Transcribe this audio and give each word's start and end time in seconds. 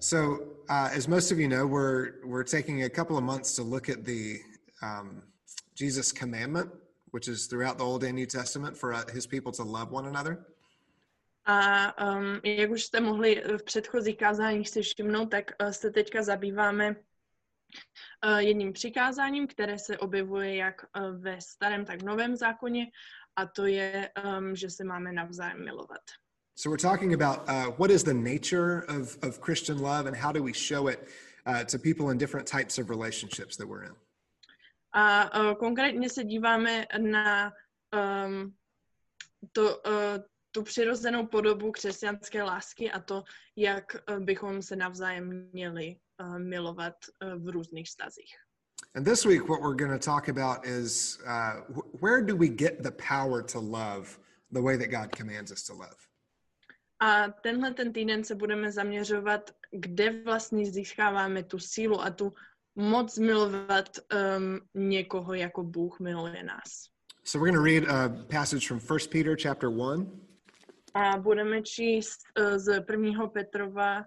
So, 0.00 0.44
uh, 0.68 0.90
as 0.92 1.08
most 1.08 1.32
of 1.32 1.40
you 1.40 1.48
know, 1.48 1.66
we're 1.66 2.24
we're 2.24 2.44
taking 2.44 2.84
a 2.84 2.90
couple 2.90 3.18
of 3.18 3.24
months 3.24 3.56
to 3.56 3.62
look 3.64 3.88
at 3.88 4.04
the 4.04 4.40
um, 4.80 5.22
Jesus 5.74 6.12
commandment, 6.12 6.70
which 7.10 7.26
is 7.26 7.46
throughout 7.46 7.78
the 7.78 7.84
Old 7.84 8.04
and 8.04 8.14
New 8.14 8.26
Testament 8.26 8.76
for 8.76 8.94
uh, 8.94 9.02
His 9.12 9.26
people 9.26 9.50
to 9.52 9.64
love 9.64 9.90
one 9.90 10.06
another. 10.06 10.46
A 11.46 11.92
um, 11.98 12.40
jak 12.44 12.70
už 12.70 12.84
jste 12.84 13.00
mohli 13.00 13.42
v 13.56 13.62
předchozích 13.62 14.16
kázáních 14.16 14.68
si 14.68 14.82
všimnout, 14.82 15.26
tak 15.26 15.50
uh, 15.60 15.70
se 15.70 15.90
teďka 15.90 16.22
zabýváme 16.22 16.90
uh, 16.90 18.38
jedním 18.38 18.72
přikázáním, 18.72 19.46
které 19.46 19.78
se 19.78 19.98
objevuje 19.98 20.56
jak 20.56 20.84
uh, 20.96 21.22
ve 21.22 21.40
starém, 21.40 21.84
tak 21.84 22.02
novém 22.02 22.36
zákoně, 22.36 22.86
a 23.36 23.46
to 23.46 23.66
je, 23.66 24.10
um, 24.38 24.56
že 24.56 24.70
se 24.70 24.84
máme 24.84 25.12
navzájem 25.12 25.64
milovat. 25.64 26.02
So 26.58 26.68
we're 26.68 26.76
talking 26.76 27.14
about 27.14 27.48
uh, 27.48 27.66
what 27.76 27.88
is 27.88 28.02
the 28.02 28.12
nature 28.12 28.80
of, 28.88 29.16
of 29.22 29.40
Christian 29.40 29.78
love 29.78 30.06
and 30.06 30.16
how 30.16 30.32
do 30.32 30.42
we 30.42 30.52
show 30.52 30.88
it 30.88 31.06
uh, 31.46 31.62
to 31.62 31.78
people 31.78 32.10
in 32.10 32.18
different 32.18 32.48
types 32.48 32.78
of 32.78 32.90
relationships 32.90 33.56
that 33.56 33.68
we're 33.68 33.84
in. 33.84 33.94
A 34.92 35.30
uh, 35.34 35.54
konkrétně 35.54 36.10
se 36.10 36.24
díváme 36.24 36.86
na 36.98 37.52
um, 37.92 38.54
to, 39.52 39.78
uh, 39.78 40.18
tu 40.50 40.62
přirozenou 40.62 41.26
podobu 41.26 41.72
křesťanské 41.72 42.42
lásky 42.42 42.90
a 42.90 43.00
to, 43.00 43.24
jak 43.56 43.96
uh, 44.08 44.18
bychom 44.18 44.62
se 44.62 44.76
navzájem 44.76 45.48
měli 45.52 45.96
uh, 46.20 46.38
milovat 46.38 46.94
uh, 47.22 47.44
v 47.44 47.48
různých 47.48 47.86
vztazích. 47.86 48.34
And 48.94 49.04
this 49.04 49.24
week, 49.24 49.48
what 49.48 49.60
we're 49.60 49.86
going 49.86 50.00
to 50.00 50.10
talk 50.10 50.28
about 50.28 50.66
is 50.66 51.18
uh, 51.26 51.62
where 52.00 52.20
do 52.22 52.36
we 52.36 52.48
get 52.48 52.82
the 52.82 52.90
power 52.90 53.42
to 53.42 53.60
love 53.60 54.18
the 54.52 54.60
way 54.60 54.76
that 54.76 54.90
God 54.90 55.16
commands 55.18 55.52
us 55.52 55.62
to 55.62 55.74
love? 55.74 56.08
A 57.00 57.28
tenhle 57.28 57.74
ten 57.74 57.92
týden 57.92 58.24
se 58.24 58.34
budeme 58.34 58.72
zaměřovat, 58.72 59.50
kde 59.70 60.22
vlastně 60.22 60.66
získáváme 60.66 61.42
tu 61.42 61.58
sílu 61.58 62.00
a 62.00 62.10
tu 62.10 62.32
moc 62.76 63.18
milovat 63.18 63.88
um, 63.98 64.60
někoho, 64.74 65.34
jako 65.34 65.62
Bůh 65.62 66.00
miluje 66.00 66.42
nás. 66.42 66.88
So 67.24 67.44
we're 67.44 67.52
going 67.52 67.56
to 67.56 67.64
read 67.64 67.88
a 67.88 68.08
passage 68.08 68.66
from 68.66 68.78
1 68.78 69.08
Peter 69.12 69.36
chapter 69.42 69.70
1, 69.70 70.06
A 70.94 71.18
budeme 71.18 71.62
číst 71.62 72.20
uh, 72.38 72.58
z 72.58 72.80
prvního 72.80 73.28
Petrova 73.28 74.04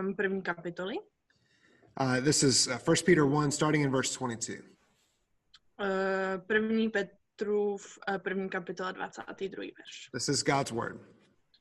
um, 0.00 0.16
první 0.16 0.42
kapitoly. 0.42 0.94
Uh, 2.00 2.24
this 2.24 2.42
is 2.42 2.66
uh, 2.66 2.72
1 2.72 2.80
Peter 3.06 3.24
1, 3.24 3.50
starting 3.50 3.84
in 3.84 3.90
verse 3.92 4.18
22. 4.18 4.62
Uh, 5.80 6.46
první 6.46 6.88
Petrův 6.88 7.98
uh, 8.08 8.18
první 8.18 8.48
kapitola 8.48 8.92
22. 8.92 9.62
verš. 9.62 10.10
This 10.12 10.28
is 10.28 10.42
God's 10.42 10.70
word. 10.70 11.13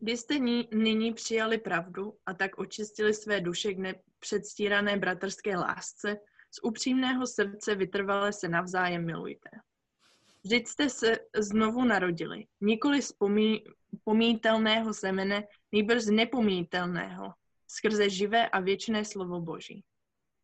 Vy 0.00 0.16
jste 0.16 0.38
ní, 0.38 0.68
nyní 0.74 1.14
přijali 1.14 1.58
pravdu 1.58 2.18
a 2.26 2.34
tak 2.34 2.58
očistili 2.58 3.14
své 3.14 3.40
duše 3.40 3.74
k 3.74 3.78
nepředstírané 3.78 4.96
bratrské 4.96 5.56
lásce, 5.56 6.16
z 6.50 6.60
upřímného 6.62 7.26
srdce 7.26 7.74
vytrvale 7.74 8.32
se 8.32 8.48
navzájem 8.48 9.06
milujte. 9.06 9.50
Vždyť 10.44 10.68
jste 10.68 10.88
se 10.90 11.18
znovu 11.36 11.84
narodili, 11.84 12.46
nikoli 12.60 13.02
z 13.02 13.12
pomí, 13.12 13.64
pomítelného 14.04 14.94
semene, 14.94 15.46
nýbrž 15.72 16.02
z 16.02 16.10
nepomítelného, 16.10 17.34
skrze 17.68 18.10
živé 18.10 18.48
a 18.48 18.60
věčné 18.60 19.04
slovo 19.04 19.40
Boží. 19.40 19.84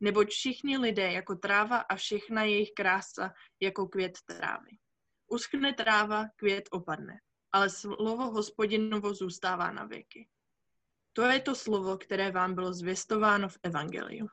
Neboť 0.01 0.31
všichni 0.31 0.79
lidé 0.79 1.13
jako 1.13 1.35
tráva 1.35 1.77
a 1.77 1.97
všechna 1.97 2.45
jejich 2.45 2.71
krása 2.73 3.33
jako 3.61 3.87
květ 3.87 4.19
trávy. 4.25 4.71
Uschne 5.27 5.73
tráva, 5.73 6.25
květ 6.37 6.69
opadne, 6.71 7.21
ale 7.53 7.71
slovo 7.71 8.31
hospodinovo 8.31 9.15
zůstává 9.15 9.73
na 9.73 9.85
věky. 9.85 10.29
To 11.13 11.23
je 11.23 11.41
to 11.41 11.55
slovo, 11.55 11.99
které 11.99 12.31
vám 12.31 12.55
bylo 12.55 12.73
zvěstováno 12.73 13.49
v 13.49 13.59
Evangeliu. 13.63 14.29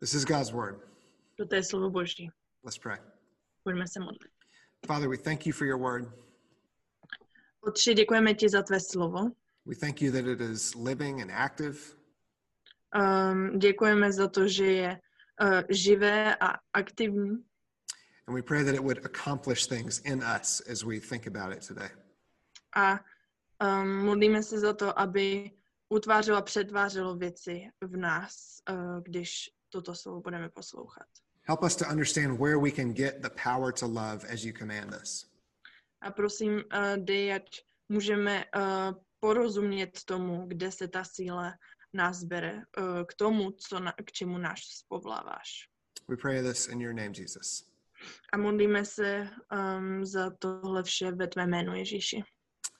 This 0.00 0.14
is 0.14 0.24
God's 0.24 0.50
word. 0.50 0.88
Toto 1.36 1.54
je 1.54 1.64
slovo 1.64 1.90
Boží. 1.90 2.30
Let's 2.64 2.78
pray. 2.78 2.98
Pojďme 3.62 3.88
se 3.88 4.00
modlit. 4.00 4.32
Father, 4.86 5.08
we 5.08 5.18
thank 5.18 5.46
you 5.46 5.52
for 5.52 5.66
your 5.66 5.78
word. 5.78 6.08
Otče, 7.60 7.94
děkujeme 7.94 8.34
ti 8.34 8.48
za 8.48 8.62
tvé 8.62 8.80
slovo. 8.80 9.30
We 9.66 9.74
thank 9.76 10.02
you 10.02 10.12
that 10.12 10.24
it 10.24 10.40
is 10.40 10.74
living 10.74 11.22
and 11.22 11.30
active. 11.30 11.78
Um, 12.94 13.58
děkujeme 13.58 14.12
za 14.12 14.28
to, 14.28 14.48
že 14.48 14.66
je 14.66 15.00
uh, 15.42 15.60
živé 15.70 16.36
a 16.36 16.58
aktivní. 16.72 17.44
And 18.26 18.34
we 18.34 18.42
pray 18.42 18.64
that 18.64 18.74
it 18.74 18.80
would 18.80 19.04
accomplish 19.04 19.66
things 19.66 19.98
in 20.04 20.22
us 20.22 20.60
as 20.60 20.84
we 20.84 21.00
think 21.00 21.26
about 21.26 21.52
it 21.52 21.66
today. 21.66 21.90
A 22.76 23.00
um, 23.64 24.04
modlíme 24.04 24.42
se 24.42 24.58
za 24.58 24.72
to, 24.72 24.98
aby 24.98 25.50
utvářelo 25.88 26.38
a 26.38 26.42
přetvářelo 26.42 27.16
věci 27.16 27.70
v 27.80 27.96
nás, 27.96 28.62
uh, 28.70 29.02
když 29.02 29.50
toto 29.68 29.94
slovo 29.94 30.20
budeme 30.20 30.48
poslouchat. 30.48 31.06
Help 31.42 31.62
us 31.62 31.76
to 31.76 31.84
understand 31.90 32.40
where 32.40 32.58
we 32.58 32.70
can 32.70 32.92
get 32.92 33.22
the 33.22 33.30
power 33.44 33.72
to 33.72 33.86
love 33.86 34.28
as 34.32 34.44
you 34.44 34.52
command 34.58 34.94
us. 35.02 35.30
A 36.00 36.10
prosím, 36.10 36.52
uh, 36.54 36.62
dej, 36.96 37.34
ať 37.34 37.64
můžeme 37.88 38.44
uh, 38.44 38.62
porozumět 39.20 40.04
tomu, 40.04 40.46
kde 40.46 40.72
se 40.72 40.88
ta 40.88 41.04
síla 41.04 41.52
nás 41.92 42.24
bere, 42.24 42.54
uh, 42.54 43.04
k 43.06 43.14
tomu, 43.14 43.50
co 43.50 43.80
na, 43.80 43.92
k 43.92 44.12
čemu 44.12 44.38
nás 44.38 44.60
spovláváš. 44.60 45.68
We 46.08 46.16
pray 46.16 46.42
this 46.42 46.68
in 46.68 46.80
your 46.80 46.94
name, 46.94 47.12
Jesus. 47.18 47.70
A 48.32 48.36
modlíme 48.36 48.84
se 48.84 49.28
um, 49.52 50.06
za 50.06 50.30
tohle 50.30 50.82
vše 50.82 51.12
ve 51.12 51.28
tvé 51.28 51.46
jménu 51.46 51.74
Ježíši. 51.74 52.22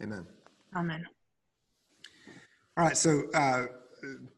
Amen. 0.03 0.27
Amen. 0.75 1.05
All 2.77 2.85
right, 2.85 2.97
so 2.97 3.23
uh, 3.35 3.67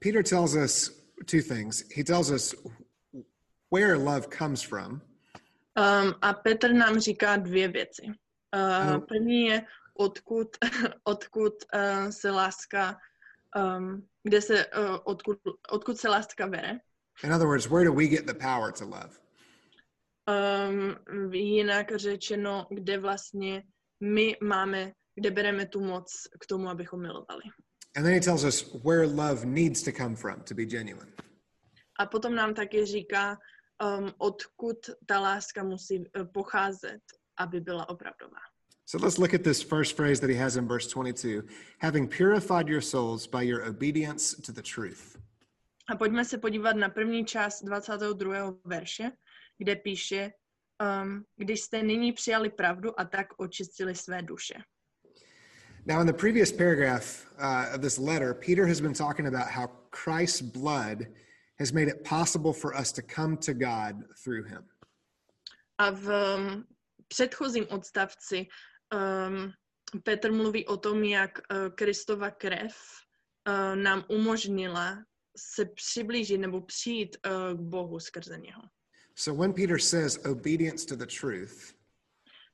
Peter 0.00 0.22
tells 0.22 0.56
us 0.56 0.90
two 1.26 1.40
things. 1.40 1.84
He 1.94 2.02
tells 2.02 2.30
us 2.30 2.54
where 3.70 3.96
love 3.98 4.28
comes 4.30 4.62
from, 4.62 5.00
Um, 5.76 6.14
a 6.22 6.32
Petr 6.34 6.72
nám 6.72 7.00
říká 7.00 7.36
dvě 7.36 7.68
věci. 7.68 8.02
Uh, 8.06 8.90
No. 8.92 9.00
První 9.00 9.44
je, 9.46 9.62
odkud, 9.94 10.48
odkud 11.04 11.52
uh, 11.74 12.10
se 12.10 12.30
láska, 12.30 12.96
um, 13.56 14.06
kde 14.22 14.40
se, 14.40 14.66
uh, 14.66 14.98
odkud, 15.04 15.38
odkud 15.70 15.98
se 15.98 16.08
láska 16.08 16.46
bere. 16.46 16.80
in 17.24 17.32
other 17.32 17.46
words, 17.46 17.66
where 17.70 17.84
do 17.84 17.92
we 17.92 18.06
get 18.06 18.26
the 18.26 18.34
power 18.34 18.72
to 18.72 18.84
love? 18.84 19.18
Um, 20.28 20.96
jinak 21.32 21.92
řečeno, 21.96 22.66
kde 22.70 22.98
vlastně 22.98 23.62
my 24.00 24.36
máme, 24.42 24.92
kde 25.14 25.30
bereme 25.30 25.66
tu 25.66 25.80
moc 25.80 26.28
k 26.40 26.46
tomu, 26.46 26.68
abychom 26.68 27.02
milovali. 27.02 27.42
And 27.96 28.04
then 28.04 28.14
he 28.14 28.20
tells 28.20 28.44
us 28.44 28.74
where 28.84 29.06
love 29.06 29.44
needs 29.44 29.82
to 29.82 29.92
come 29.92 30.16
from 30.16 30.40
to 30.40 30.54
be 30.54 30.64
genuine. 30.64 31.12
A 31.98 32.06
potom 32.06 32.34
nám 32.34 32.54
taky 32.54 32.86
říká, 32.86 33.38
um, 33.82 34.12
odkud 34.18 34.76
ta 35.06 35.20
láska 35.20 35.62
musí 35.62 35.98
uh, 35.98 36.24
pocházet, 36.32 37.00
aby 37.38 37.60
byla 37.60 37.88
opravdová. 37.88 38.40
So 38.86 39.06
let's 39.06 39.18
look 39.18 39.34
at 39.34 39.42
this 39.42 39.62
first 39.62 39.96
phrase 39.96 40.20
that 40.20 40.30
he 40.30 40.36
has 40.36 40.56
in 40.56 40.68
verse 40.68 40.88
22 40.94 41.42
having 41.80 42.08
purified 42.08 42.68
your 42.68 42.82
souls 42.82 43.26
by 43.26 43.42
your 43.42 43.62
obedience 43.68 44.42
to 44.42 44.52
the 44.52 44.62
truth. 44.62 45.16
A 45.88 45.96
pojďme 45.96 46.24
se 46.24 46.38
podívat 46.38 46.76
na 46.76 46.88
první 46.88 47.24
část 47.24 47.62
22. 47.62 48.54
verše, 48.64 49.10
kde 49.58 49.76
píše, 49.76 50.32
um, 51.02 51.24
když 51.36 51.60
jste 51.60 51.82
nyní 51.82 52.12
přijali 52.12 52.50
pravdu 52.50 53.00
a 53.00 53.04
tak 53.04 53.26
očistili 53.36 53.94
své 53.94 54.22
duše. 54.22 54.54
Now, 55.84 56.00
in 56.00 56.06
the 56.06 56.12
previous 56.12 56.52
paragraph 56.52 57.26
uh, 57.40 57.70
of 57.74 57.82
this 57.82 57.98
letter, 57.98 58.34
Peter 58.34 58.66
has 58.68 58.80
been 58.80 58.94
talking 58.94 59.26
about 59.26 59.48
how 59.48 59.66
Christ's 59.90 60.40
blood 60.40 61.08
has 61.58 61.72
made 61.72 61.88
it 61.88 62.04
possible 62.04 62.52
for 62.52 62.72
us 62.74 62.92
to 62.92 63.02
come 63.02 63.36
to 63.38 63.52
God 63.52 64.04
through 64.22 64.44
him. 64.44 64.62
A 65.78 65.90
v 65.90 66.08
um, 66.08 66.64
předchozím 67.08 67.66
odstavci 67.70 68.46
um, 68.94 69.52
Petr 70.02 70.32
mluví 70.32 70.66
o 70.66 70.76
tom, 70.76 71.04
jak 71.04 71.38
uh, 71.38 71.68
Kristova 71.74 72.30
krev 72.30 72.76
uh, 73.48 73.76
nám 73.76 74.04
umožnila 74.08 75.04
se 75.36 75.64
přiblížit 75.64 76.40
nebo 76.40 76.60
přijít 76.60 77.16
uh, 77.26 77.58
k 77.58 77.60
Bohu 77.60 78.00
skrze 78.00 78.38
něho. 78.38 78.62
So 79.14 79.42
when 79.42 79.52
Peter 79.52 79.78
says 79.78 80.18
obedience 80.26 80.86
to 80.86 80.96
the 80.96 81.06
truth, 81.20 81.74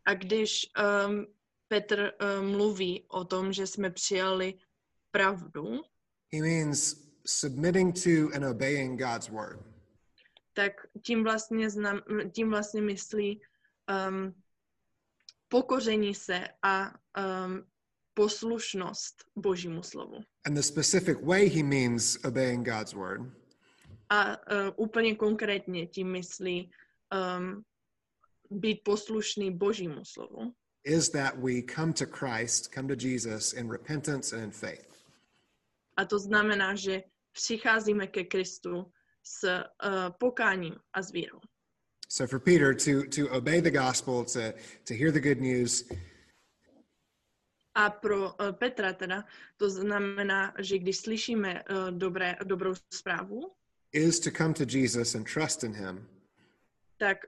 A 0.07 0.15
když 0.15 0.67
um, 1.07 1.27
Petr 1.69 2.13
uh, 2.21 2.45
mluví 2.45 3.05
o 3.09 3.25
tom, 3.25 3.53
že 3.53 3.67
jsme 3.67 3.91
přijali 3.91 4.55
pravdu, 5.11 5.83
he 6.33 6.41
means 6.43 6.97
submitting 7.27 7.95
to 8.05 8.37
and 8.37 8.45
obeying 8.45 9.01
God's 9.01 9.29
word. 9.29 9.61
tak 10.55 10.73
tím 11.03 11.25
vlastně, 11.25 11.71
znam, 11.71 12.01
tím 12.33 12.51
vlastně 12.51 12.83
myslí 12.83 13.41
um, 14.11 14.35
pokoření 15.49 16.15
se 16.15 16.49
a 16.63 16.91
um, 16.91 17.65
poslušnost 18.15 19.25
Božímu 19.37 19.83
slovu. 19.83 20.19
And 20.47 20.55
the 20.55 20.63
specific 20.63 21.19
way 21.23 21.49
he 21.49 21.63
means 21.63 22.19
obeying 22.25 22.69
God's 22.69 22.93
word 22.93 23.21
A 24.11 24.37
uh, 24.37 24.37
úplně 24.77 25.15
konkrétně 25.15 25.87
tím 25.87 26.13
myslí 26.13 26.71
um, 27.39 27.65
být 28.51 28.81
poslušný 28.85 29.57
Božímu 29.57 30.05
slovu. 30.05 30.55
Is 30.89 31.11
that 31.11 31.39
we 31.39 31.63
come 31.63 31.93
to 31.93 32.07
Christ, 32.07 32.73
come 32.73 32.89
to 32.89 32.97
Jesus 32.97 33.53
in 33.53 33.69
repentance 33.69 34.33
and 34.33 34.43
in 34.43 34.51
faith. 34.51 34.89
A 35.97 36.05
to 36.05 36.19
znamená, 36.19 36.75
že 36.75 37.03
přicházíme 37.33 38.07
ke 38.07 38.25
Kristu 38.25 38.93
s 39.23 39.45
uh, 39.45 40.11
pokáním 40.19 40.77
a 40.93 41.03
s 41.03 41.13
vírou. 41.13 41.41
So 42.09 42.27
for 42.27 42.41
Peter 42.41 42.75
to 42.75 43.07
to 43.17 43.29
obey 43.37 43.61
the 43.61 43.71
gospel, 43.71 44.25
to 44.25 44.53
to 44.85 44.95
hear 44.95 45.13
the 45.13 45.21
good 45.21 45.41
news, 45.41 45.85
A 47.75 47.91
pro 47.91 48.35
uh, 48.35 48.53
Petra 48.53 48.93
teda 48.93 49.25
to 49.57 49.71
znamená, 49.71 50.55
že 50.59 50.79
když 50.79 50.97
slyšíme 50.99 51.63
uh, 51.63 51.91
dobré, 51.91 52.37
dobrou 52.45 52.75
zprávu, 52.95 53.53
is 53.93 54.21
to 54.21 54.31
come 54.31 54.55
to 54.55 54.65
Jesus 54.65 55.15
and 55.15 55.33
trust 55.33 55.65
in 55.65 55.75
him 55.75 56.09
tak 56.99 57.27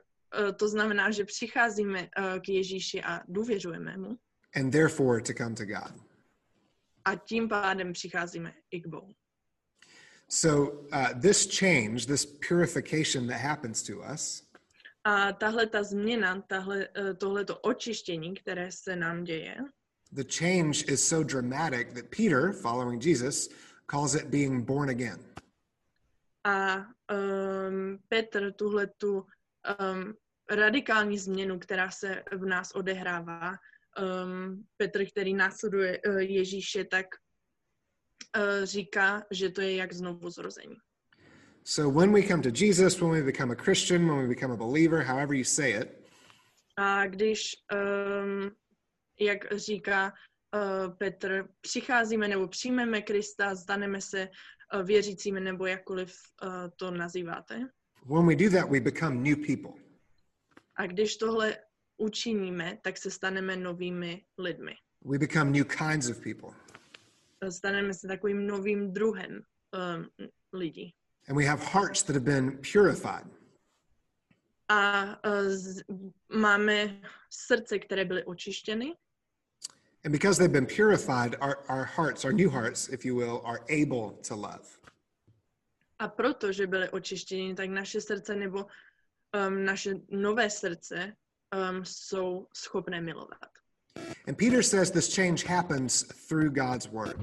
to 0.57 0.69
znamená, 0.69 1.11
že 1.11 1.25
přicházíme 1.25 2.01
uh, 2.03 2.09
k 2.41 2.49
Ježíši 2.49 3.03
a 3.03 3.21
důvěřujeme 3.29 3.97
mu 3.97 4.19
and 4.55 4.71
therefore 4.71 5.23
to 5.23 5.33
come 5.33 5.55
to 5.55 5.65
God. 5.65 5.95
a 7.05 7.15
tím 7.17 7.49
pádem 7.49 7.93
přicházíme 7.93 8.53
i 8.71 8.81
k 8.81 8.87
Bohu. 8.87 9.15
So 10.29 10.73
uh, 10.73 11.21
this 11.21 11.59
change, 11.59 12.07
this 12.07 12.25
purification 12.49 13.27
that 13.27 13.41
happens 13.41 13.83
to 13.83 13.93
us, 14.15 14.43
A 15.05 15.33
tahle 15.33 15.67
ta 15.67 15.83
změna, 15.83 16.41
tahle, 16.41 16.89
uh, 16.89 17.15
tohleto 17.17 17.59
očištění, 17.59 18.35
které 18.35 18.73
se 18.73 18.97
nám 18.97 19.25
děje, 19.25 19.57
the 20.13 20.25
change 20.39 20.85
is 20.93 21.09
so 21.09 21.25
dramatic 21.25 21.89
that 21.95 22.05
Peter, 22.17 22.53
following 22.53 23.07
Jesus, 23.07 23.49
calls 23.87 24.15
it 24.15 24.27
being 24.27 24.65
born 24.67 24.91
again. 24.91 25.19
a 26.45 26.77
um, 26.77 27.99
Petr 28.09 28.53
tuhle 28.53 28.87
tu 28.87 29.27
um, 29.81 30.15
radikální 30.51 31.19
změnu, 31.19 31.59
která 31.59 31.91
se 31.91 32.23
v 32.33 32.47
nás 32.47 32.75
odehrává, 32.75 33.53
um, 33.53 34.67
Petr, 34.77 35.05
který 35.07 35.35
následuje 35.35 36.01
uh, 36.07 36.17
Ježíše, 36.17 36.85
tak 36.85 37.07
uh, 38.37 38.65
říká, 38.65 39.23
že 39.31 39.51
to 39.51 39.61
je 39.61 39.75
jak 39.77 39.93
znovu 39.93 40.31
zrození. 40.31 40.77
So 41.65 42.01
when 42.01 42.13
we 42.13 42.23
come 42.23 42.43
to 42.43 42.65
Jesus, 42.65 43.01
when 43.01 43.11
we 43.11 43.23
become 43.23 43.53
a 43.53 43.63
Christian, 43.63 44.07
when 44.07 44.19
we 44.19 44.29
become 44.35 44.55
a 44.55 44.57
believer, 44.57 45.03
however 45.03 45.35
you 45.35 45.45
say 45.45 45.81
it, 45.81 46.01
A 46.77 47.07
když, 47.07 47.57
um, 47.73 48.51
jak 49.21 49.53
říká 49.59 50.13
uh, 50.55 50.97
Petr, 50.97 51.49
přicházíme 51.61 52.29
nebo 52.29 52.49
přijmeme 52.49 53.03
Krista, 53.03 53.57
staneme 53.57 54.01
se 54.01 54.29
uh, 54.75 54.83
věřícími 54.83 55.41
nebo 55.41 55.67
jakkoliv 55.67 56.15
uh, 56.43 56.51
to 56.77 56.91
nazýváte. 56.91 57.69
When 58.07 58.27
we 58.27 58.35
do 58.35 58.49
that, 58.51 58.69
we 58.69 58.81
become 58.81 59.23
new 59.23 59.37
people. 59.37 59.75
A 60.77 60.87
když 60.87 61.17
tohle 61.17 61.57
učiníme, 61.97 62.79
tak 62.83 62.99
se 62.99 63.11
staneme 63.11 63.57
novými 63.57 64.25
lidmi. 64.39 64.75
We 65.05 65.19
become 65.19 65.53
new 65.53 65.65
kinds 65.65 66.09
of 66.09 66.21
people. 66.21 66.51
Staneme 67.51 67.95
se 67.95 68.09
takovým 68.09 68.47
novým 68.47 68.93
druhem 68.93 69.43
um, 69.73 70.09
lidí. 70.53 70.95
And 71.29 71.37
we 71.37 71.45
have 71.47 71.63
hearts 71.63 72.03
that 72.03 72.17
have 72.17 72.25
been 72.25 72.59
purified. 72.73 73.27
A 74.69 75.05
uh, 75.27 75.49
z, 75.49 75.83
máme 76.33 77.01
srdce, 77.31 77.79
které 77.79 78.05
byly 78.05 78.25
očištěny. 78.25 78.97
And 80.05 80.13
because 80.13 80.39
they've 80.39 80.53
been 80.53 80.67
purified, 80.67 81.37
our, 81.41 81.59
our 81.69 81.85
hearts, 81.85 82.25
our 82.25 82.33
new 82.33 82.51
hearts, 82.51 82.89
if 82.89 83.05
you 83.05 83.15
will, 83.15 83.43
are 83.45 83.61
able 83.69 84.19
to 84.23 84.35
love. 84.35 84.80
A 86.01 86.09
protože 86.09 86.67
byly 86.67 86.89
očištěny, 86.89 87.55
tak 87.55 87.71
naše 87.71 88.01
srdce 88.01 88.37
nebo 88.37 88.67
um, 89.47 89.65
naše 89.65 89.95
nové 90.11 90.51
srdce 90.51 91.13
um, 91.71 91.85
jsou 91.85 92.47
schopné 92.57 93.01
milovat. 93.01 93.51
And 94.29 94.39
Peter 94.39 94.63
says 94.63 94.91
this 94.91 95.17
change 95.17 95.47
happens 95.47 96.03
through 96.29 96.51
God's 96.51 96.87
word. 96.87 97.17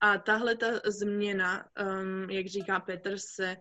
A 0.00 0.18
tahle 0.18 0.56
ta 0.56 0.66
změna, 0.86 1.68
um, 1.80 2.30
jak 2.30 2.46
říká 2.46 2.80
Petr, 2.80 3.18
se 3.18 3.56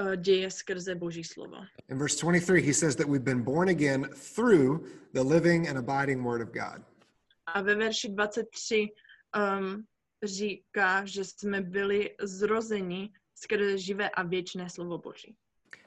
uh, 0.00 0.16
děje 0.16 0.50
skrze 0.50 0.94
Boží 0.94 1.24
slovo. 1.24 1.56
In 1.88 1.98
verse 1.98 2.20
23, 2.22 2.60
he 2.60 2.74
says 2.74 2.96
that 2.96 3.06
we've 3.06 3.24
been 3.24 3.42
born 3.42 3.68
again 3.68 4.08
through 4.34 4.86
the 5.12 5.22
living 5.22 5.68
and 5.68 5.78
abiding 5.78 6.24
word 6.24 6.42
of 6.42 6.48
God. 6.48 6.84
A 7.46 7.62
ve 7.62 7.74
verši 7.74 8.08
23 8.08 8.88
um, 9.36 9.84
říká, 10.22 11.04
že 11.04 11.24
jsme 11.24 11.60
byli 11.60 12.16
zrozeni 12.20 13.12
skrze 13.34 13.78
živé 13.78 14.10
a 14.10 14.22
věčné 14.22 14.70
slovo 14.70 14.98
Boží. 14.98 15.36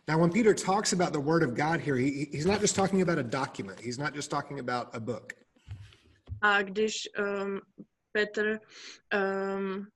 Now, 0.10 0.20
when 0.20 0.32
Peter 0.32 0.56
talks 0.56 0.94
about 0.94 1.12
the 1.12 1.20
word 1.20 1.44
of 1.44 1.50
God 1.50 1.82
here, 1.82 1.98
he, 1.98 2.28
he's 2.32 2.46
not 2.46 2.62
just 2.62 2.76
talking 2.76 3.02
about 3.02 3.18
a 3.20 3.24
document, 3.24 3.80
he's 3.80 3.98
not 3.98 4.16
just 4.16 4.32
talking 4.32 4.60
about 4.60 4.96
a 4.96 5.00
book. 5.00 5.34
A 6.42 6.62
když 6.62 6.94
um, 7.20 7.62
Petr 8.12 8.60
um, 9.14 9.88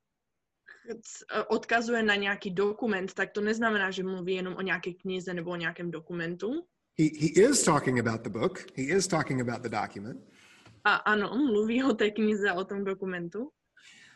c- 1.02 1.24
odkazuje 1.48 2.02
na 2.02 2.14
nějaký 2.14 2.50
dokument, 2.50 3.14
tak 3.14 3.30
to 3.30 3.40
neznamená, 3.40 3.90
že 3.90 4.02
mluví 4.02 4.34
jenom 4.34 4.54
o 4.54 4.60
nějaké 4.62 4.92
knize 4.92 5.34
nebo 5.34 5.50
o 5.50 5.56
nějakém 5.56 5.90
dokumentu. 5.90 6.66
He, 6.98 7.04
he 7.04 7.50
is 7.50 7.62
talking 7.62 7.98
about 8.08 8.20
the 8.22 8.30
book, 8.30 8.66
he 8.76 8.82
is 8.82 9.06
talking 9.06 9.40
about 9.40 9.62
the 9.62 9.68
document, 9.68 10.20
A 10.84 10.94
ano, 10.94 11.30
mluví 11.36 11.84
o 11.84 11.92
té 11.94 12.10
knize 12.10 12.52
o 12.52 12.64
tom 12.64 12.84
dokumentu, 12.84 13.50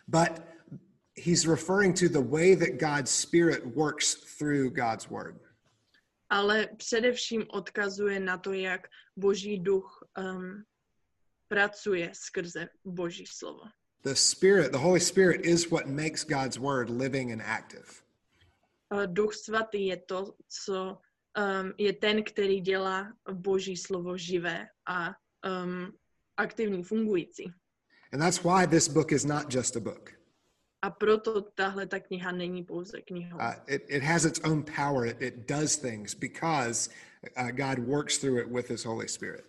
but 0.07 0.43
he's 1.17 1.47
referring 1.47 1.95
to 1.95 2.09
the 2.09 2.21
way 2.21 2.55
that 2.55 2.79
God's 2.79 3.11
Spirit 3.11 3.67
works 3.77 4.15
through 4.15 4.71
God's 4.71 5.11
word. 5.11 5.41
ale 6.31 6.69
především 6.77 7.45
odkazuje 7.49 8.21
na 8.21 8.39
to, 8.39 8.53
jak 8.53 8.89
Boží 9.17 9.59
duch 9.59 10.05
um, 10.19 10.65
pracuje 11.49 12.11
skrze 12.13 12.69
Boží 12.85 13.25
slovo. 13.27 13.63
The 14.03 14.15
Spirit, 14.15 14.73
the 14.73 14.79
Holy 14.79 15.01
Spirit, 15.01 15.47
is 15.47 15.71
what 15.71 15.87
makes 15.87 16.25
God's 16.25 16.59
word 16.59 16.91
living 16.91 17.33
and 17.33 17.43
active. 17.43 18.03
Uh, 18.95 19.07
Duch 19.07 19.35
svatý 19.35 19.87
je 19.87 19.97
to, 19.97 20.35
co 20.49 20.99
um, 21.39 21.73
je 21.79 21.93
ten, 21.93 22.25
který 22.25 22.61
dělá 22.61 23.13
Boží 23.33 23.77
slovo 23.77 24.17
živé 24.17 24.67
a 24.87 25.09
um, 25.65 25.93
aktivní, 26.37 26.85
fungující. 26.85 27.53
And 28.13 28.21
that's 28.21 28.45
why 28.45 28.67
this 28.67 28.89
book 28.89 29.13
is 29.13 29.25
not 29.25 29.55
just 29.55 29.77
a 29.77 29.81
book. 29.81 30.16
A 30.87 30.91
proto 30.91 31.41
tahle 31.41 31.87
ta 31.87 32.01
kniha 32.01 32.33
není 32.33 32.65
pouze 32.65 33.01
knihou. 33.01 33.39
Uh, 33.39 33.55
it, 33.67 33.85
it 33.89 34.03
has 34.03 34.25
its 34.25 34.41
own 34.41 34.63
power, 34.63 35.07
it, 35.07 35.23
it 35.23 35.49
does 35.49 35.77
things 35.77 36.15
because 36.15 36.91
uh, 37.37 37.51
God 37.51 37.79
works 37.79 38.19
through 38.19 38.39
it 38.41 38.49
with 38.49 38.69
His 38.69 38.85
Holy 38.85 39.09
Spirit. 39.09 39.45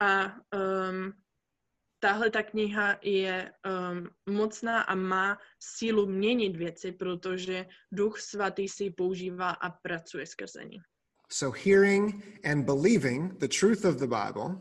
A 0.00 0.36
um, 0.54 1.12
tahle 1.98 2.30
ta 2.30 2.42
kniha 2.42 2.98
je 3.02 3.52
um, 3.66 4.10
mocná 4.34 4.82
a 4.82 4.94
má 4.94 5.38
sílu 5.60 6.06
měnit 6.06 6.56
věci, 6.56 6.92
protože 6.92 7.66
Duch 7.92 8.20
Svatý 8.20 8.68
si 8.68 8.84
ji 8.84 8.90
používá 8.90 9.50
a 9.50 9.70
pracuje 9.70 10.26
skrze 10.26 10.64
ní. 10.64 10.80
So, 11.28 11.58
hearing 11.64 12.40
and 12.44 12.64
believing 12.64 13.38
the 13.38 13.48
truth 13.48 13.84
of 13.84 13.96
the 13.96 14.06
Bible 14.06 14.60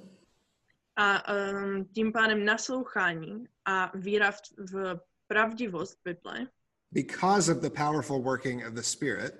A 0.96 1.34
um, 1.34 1.86
tím 1.86 2.12
pádem 2.12 2.46
naslouchání 2.46 3.48
a 3.66 3.92
víra 3.98 4.32
v, 4.32 4.40
v 4.58 5.00
pravdivost 5.34 5.98
Bible 6.06 6.48
because 6.92 7.52
of 7.52 7.62
the 7.62 7.70
powerful 7.70 8.22
working 8.22 8.64
of 8.64 8.76
the 8.76 8.84
Spirit 8.84 9.34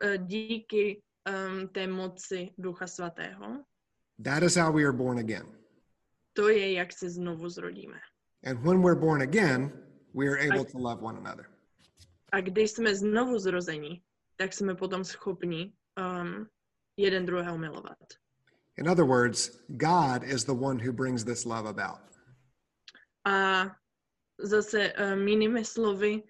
eh, 0.00 0.18
díky 0.18 1.02
um, 1.28 1.68
té 1.68 1.86
moci 1.86 2.54
Ducha 2.58 2.86
Svatého, 2.86 3.64
that 4.18 4.42
is 4.42 4.56
how 4.56 4.72
we 4.72 4.84
are 4.84 4.92
born 4.92 5.18
again. 5.18 5.46
to 6.36 6.48
je, 6.48 6.72
jak 6.72 6.92
se 6.92 7.10
znovu 7.10 7.48
zrodíme. 7.48 8.00
And 8.44 8.64
when 8.64 8.82
we're 8.82 9.00
born 9.00 9.22
again, 9.22 9.72
we 10.14 10.28
are 10.28 10.38
able 10.38 10.64
to 10.64 10.78
love 10.78 11.02
one 11.02 11.18
another. 11.18 11.46
A 12.32 12.40
když 12.40 12.70
jsme 12.70 12.94
znovu 12.94 13.38
zrození, 13.38 14.02
tak 14.36 14.52
jsme 14.52 14.74
potom 14.74 15.04
schopni 15.04 15.72
um, 15.98 16.46
jeden 16.96 17.26
druhého 17.26 17.58
milovat. 17.58 17.98
In 18.76 18.88
other 18.88 19.04
words, 19.04 19.50
God 19.68 20.22
is 20.22 20.44
the 20.44 20.54
one 20.54 20.78
who 20.78 20.92
brings 20.92 21.24
this 21.24 21.44
love 21.44 21.68
about. 21.68 22.00
A 23.24 23.66
zase 24.38 24.92
um, 24.92 25.28
jinými 25.28 25.64
slovy, 25.64 26.22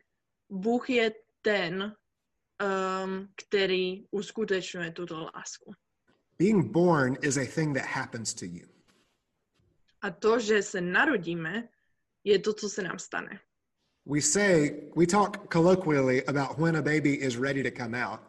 Bůh 0.51 0.91
je 0.91 1.13
ten, 1.43 1.83
um, 3.05 3.29
který 3.37 4.05
uskutečňuje 4.11 4.93
tuto 4.93 5.31
lásku. 5.35 5.73
Being 6.39 6.73
born 6.73 7.17
is 7.23 7.37
a 7.37 7.47
thing 7.55 7.77
that 7.77 7.87
happens 7.87 8.35
to 8.35 8.45
you. 8.45 8.67
A 10.03 10.11
to, 10.11 10.41
že 10.41 10.63
se 10.63 10.81
narodíme, 10.81 11.69
je 12.25 12.39
to, 12.39 12.53
co 12.53 12.69
se 12.69 12.83
nám 12.83 12.99
stane. 12.99 13.41
We 14.07 14.23
say, 14.23 14.71
we 14.97 15.07
talk 15.07 15.53
colloquially 15.53 16.27
about 16.27 16.59
when 16.59 16.77
a 16.77 16.83
baby 16.83 17.15
is 17.15 17.37
ready 17.37 17.71
to 17.71 17.83
come 17.83 18.05
out. 18.07 18.21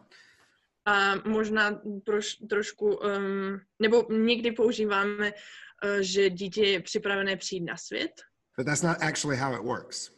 A 0.84 1.14
možná 1.28 1.82
troš, 2.04 2.34
trošku, 2.34 2.96
um, 2.96 3.60
nebo 3.78 4.06
někdy 4.12 4.52
používáme, 4.52 5.32
uh, 5.32 6.00
že 6.00 6.30
dítě 6.30 6.62
je 6.62 6.80
připravené 6.80 7.36
přijít 7.36 7.64
na 7.64 7.76
svět, 7.76 8.12
But 8.58 8.66
that's 8.66 8.82
not 8.82 8.96
actually 9.00 9.36
how 9.36 9.54
it 9.54 9.64
works. 9.64 10.10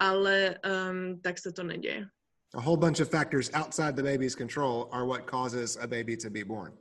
ale 0.00 0.58
um, 0.64 1.20
tak 1.20 1.38
se 1.38 1.52
to 1.52 1.62
neděje. 1.62 2.08
A 2.54 2.60
whole 2.60 2.76
bunch 2.76 3.00
of 3.00 3.10
factors 3.10 3.50
outside 3.54 3.96
the 3.96 4.02
baby's 4.02 4.34
control 4.34 4.88
are 4.92 5.04
what 5.04 5.26
causes 5.26 5.76
a 5.80 5.86
baby 5.86 6.16
to 6.16 6.30
be 6.30 6.44
born. 6.44 6.72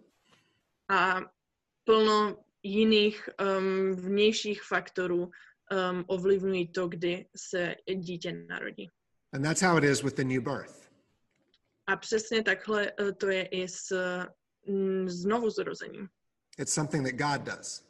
A 0.90 1.22
plno 1.84 2.38
jiných 2.64 3.30
um, 3.40 3.96
vnějších 3.96 4.64
faktorů 4.64 5.22
um, 5.24 6.04
ovlivňují 6.08 6.68
to, 6.68 6.88
kdy 6.88 7.26
se 7.38 7.76
dítě 7.96 8.46
narodí. 8.50 8.90
And 9.34 9.44
that's 9.44 9.62
how 9.62 9.78
it 9.78 9.84
is 9.84 10.04
with 10.04 10.16
the 10.16 10.24
new 10.24 10.42
birth. 10.42 10.90
A 11.88 11.96
přesně 11.96 12.44
takhle 12.44 12.92
to 13.18 13.30
je 13.30 13.46
i 13.46 13.68
s 13.68 13.94
mm, 14.68 15.10
znovu 15.10 15.50
zrozením. 15.50 16.10
It's 16.58 16.74
something 16.74 17.06
that 17.06 17.16
God 17.16 17.56
does. 17.56 17.84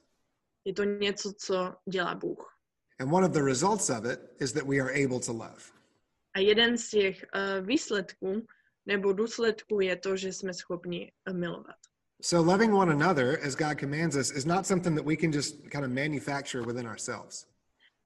Je 0.66 0.74
to 0.74 0.84
něco, 0.84 1.34
co 1.34 1.76
dělá 1.90 2.16
Bůh. 2.16 2.57
And 3.00 3.12
one 3.12 3.24
of 3.24 3.34
the 3.34 3.44
results 3.44 3.90
of 3.90 4.06
it 4.06 4.20
is 4.40 4.54
that 4.54 4.66
we 4.66 4.80
are 4.80 4.92
able 4.92 5.20
to 5.20 5.32
love. 5.32 5.72
A 6.36 6.40
jeden 6.40 6.78
z 6.78 6.90
těch 6.90 7.26
uh, 7.36 7.68
výsledků 7.68 8.46
nebo 8.86 9.14
důsledků 9.14 9.82
je 9.82 9.96
to, 9.96 10.16
že 10.16 10.34
jsme 10.34 10.54
schopni 10.54 11.12
uh, 11.30 11.38
milovat. 11.38 11.76
So 12.22 12.52
loving 12.52 12.74
one 12.74 12.92
another 12.92 13.40
as 13.48 13.56
God 13.56 13.80
commands 13.80 14.16
us 14.16 14.32
is 14.32 14.46
not 14.46 14.66
something 14.66 14.96
that 14.96 15.06
we 15.06 15.16
can 15.16 15.32
just 15.32 15.62
kind 15.70 15.86
of 15.86 15.92
manufacture 15.92 16.66
within 16.66 16.88
ourselves. 16.88 17.48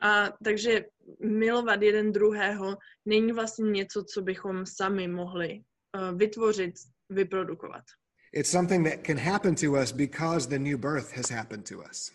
A 0.02 0.32
takže 0.44 0.86
milovat 1.20 1.82
jeden 1.82 2.12
druhého 2.12 2.78
není 3.06 3.32
vlastně 3.32 3.72
něco, 3.72 4.04
co 4.04 4.22
bychom 4.22 4.66
sami 4.66 5.08
mohli 5.08 5.64
uh, 5.96 6.18
vytvořit, 6.18 6.74
vyprodukovat. 7.10 7.84
It's 8.34 8.52
something 8.52 8.90
that 8.90 9.04
can 9.04 9.18
happen 9.18 9.56
to 9.56 9.72
us 9.72 9.92
because 9.92 10.48
the 10.48 10.60
new 10.60 10.78
birth 10.78 11.12
has 11.12 11.30
happened 11.30 11.70
to 11.70 11.80
us. 11.92 12.12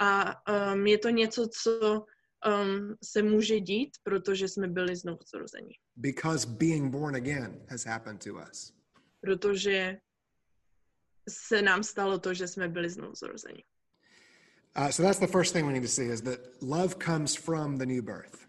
A 0.00 0.34
um, 0.72 0.86
je 0.86 0.98
to 0.98 1.08
něco, 1.08 1.48
co 1.62 2.04
um, 2.46 2.96
se 3.04 3.22
může 3.22 3.60
dít, 3.60 3.90
protože 4.02 4.48
jsme 4.48 4.68
byli 4.68 4.96
znovu 4.96 5.18
zrození. 5.34 5.74
Because 5.96 6.48
being 6.48 6.90
born 6.90 7.16
again 7.16 7.66
has 7.68 7.84
happened 7.84 8.24
to 8.24 8.30
us. 8.50 8.72
Protože 9.20 9.96
se 11.28 11.62
nám 11.62 11.82
stalo 11.82 12.18
to, 12.18 12.34
že 12.34 12.48
jsme 12.48 12.68
byli 12.68 12.90
znovu 12.90 13.14
zrození. 13.14 13.64
Uh, 14.78 14.88
so 14.88 15.02
that's 15.02 15.20
the 15.20 15.32
first 15.32 15.52
thing 15.52 15.66
we 15.66 15.72
need 15.72 15.82
to 15.82 15.88
see 15.88 16.12
is 16.12 16.20
that 16.20 16.38
love 16.60 16.94
comes 17.04 17.36
from 17.36 17.78
the 17.78 17.86
new 17.86 18.02
birth. 18.02 18.46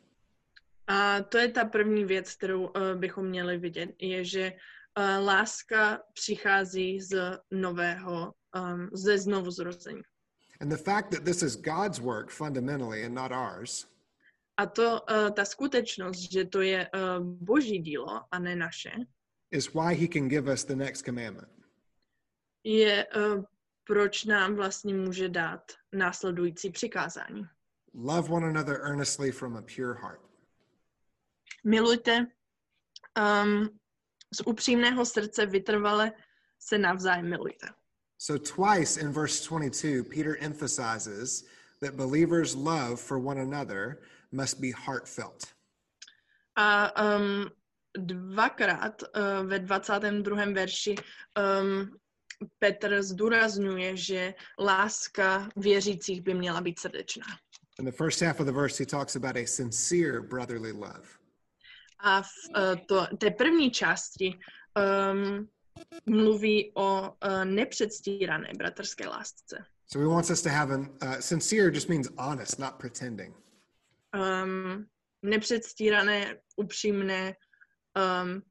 A 0.87 1.21
to 1.21 1.37
je 1.37 1.47
ta 1.47 1.65
první 1.65 2.05
věc, 2.05 2.35
kterou 2.35 2.67
uh, 2.67 2.95
bychom 2.95 3.25
měli 3.25 3.57
vidět, 3.57 3.89
je, 3.99 4.25
že 4.25 4.53
uh, 4.97 5.25
láska 5.25 6.01
přichází 6.13 7.01
z 7.01 7.39
nového, 7.51 8.33
um, 8.55 8.89
ze 8.93 9.17
znovu 9.17 9.51
zrození. 9.51 10.01
And 10.61 10.71
the 10.71 10.77
fact 10.77 11.11
that 11.11 11.25
this 11.25 11.43
is 11.43 11.55
God's 11.55 12.01
work 12.01 12.31
fundamentally 12.31 13.03
and 13.03 13.13
not 13.15 13.31
ours 13.31 13.87
A 14.57 14.65
to, 14.65 15.01
uh, 15.01 15.29
ta 15.31 15.45
skutečnost, 15.45 16.31
že 16.31 16.45
to 16.45 16.61
je 16.61 16.87
uh, 16.87 17.19
boží 17.23 17.79
dílo 17.79 18.21
a 18.31 18.39
ne 18.39 18.55
naše, 18.55 18.91
is 19.51 19.73
why 19.73 19.93
he 19.95 20.07
can 20.07 20.27
give 20.27 20.53
us 20.53 20.63
the 20.63 20.75
next 20.75 21.05
commandment. 21.05 21.49
je, 22.63 23.07
uh, 23.15 23.43
proč 23.83 24.25
nám 24.25 24.55
vlastně 24.55 24.93
může 24.93 25.29
dát 25.29 25.71
následující 25.93 26.69
přikázání. 26.69 27.47
Love 27.93 28.29
one 28.29 28.47
another 28.47 28.75
earnestly 28.75 29.31
from 29.31 29.57
a 29.57 29.61
pure 29.61 29.93
heart. 30.01 30.21
Milujte 31.63 32.27
um, 33.17 33.79
z 34.33 34.41
upřímného 34.45 35.05
srdce 35.05 35.45
vytrvale 35.45 36.11
se 36.59 36.77
navzájem 36.77 37.29
milujte. 37.29 37.67
So, 38.17 38.37
twice 38.37 38.97
in 38.97 39.11
verse 39.11 39.43
22, 39.43 40.03
Peter 40.03 40.37
emphasizes 40.37 41.43
that 41.81 41.97
believers' 41.97 42.55
love 42.55 42.99
for 42.99 43.19
one 43.19 43.39
another 43.39 43.99
must 44.31 44.61
be 44.61 44.71
heartfelt. 44.71 45.53
A 46.57 46.91
um, 46.95 47.49
dvakrát 47.97 49.03
uh, 49.03 49.43
ve 49.45 49.59
22. 49.59 50.45
verši 50.45 50.95
um, 51.35 51.97
Petr 52.59 53.01
zdůrazňuje, 53.01 53.97
že 53.97 54.33
láska 54.59 55.49
věřících 55.55 56.21
by 56.21 56.33
měla 56.33 56.61
být 56.61 56.79
srdečná. 56.79 57.25
In 57.79 57.85
the 57.85 57.91
first 57.91 58.21
half 58.21 58.39
of 58.39 58.45
the 58.45 58.51
verse, 58.51 58.83
he 58.83 58.85
talks 58.85 59.15
about 59.15 59.35
a 59.35 59.45
sincere 59.45 60.21
brotherly 60.21 60.71
love. 60.71 61.07
A 61.99 62.21
v 62.21 62.27
uh, 62.49 62.85
to, 62.85 63.07
té 63.17 63.31
první 63.31 63.71
části 63.71 64.39
um, 64.75 65.49
mluví 66.05 66.71
o 66.75 67.01
uh, 67.01 67.45
nepředstírané 67.45 68.47
bratrské 68.57 69.07
lásce. 69.07 69.65
So, 69.87 70.09
he 70.09 70.15
wants 70.15 70.29
us 70.29 70.41
to 70.41 70.49
have 70.49 70.73
an 70.73 70.89
uh, 71.03 71.19
sincere, 71.19 71.71
just 71.71 71.89
means 71.89 72.09
honest, 72.17 72.59
not 72.59 72.73
pretending. 72.77 73.35
Um, 74.15 74.85
nepředstírané, 75.21 76.37
upřímné, 76.55 77.35
um, 78.23 78.41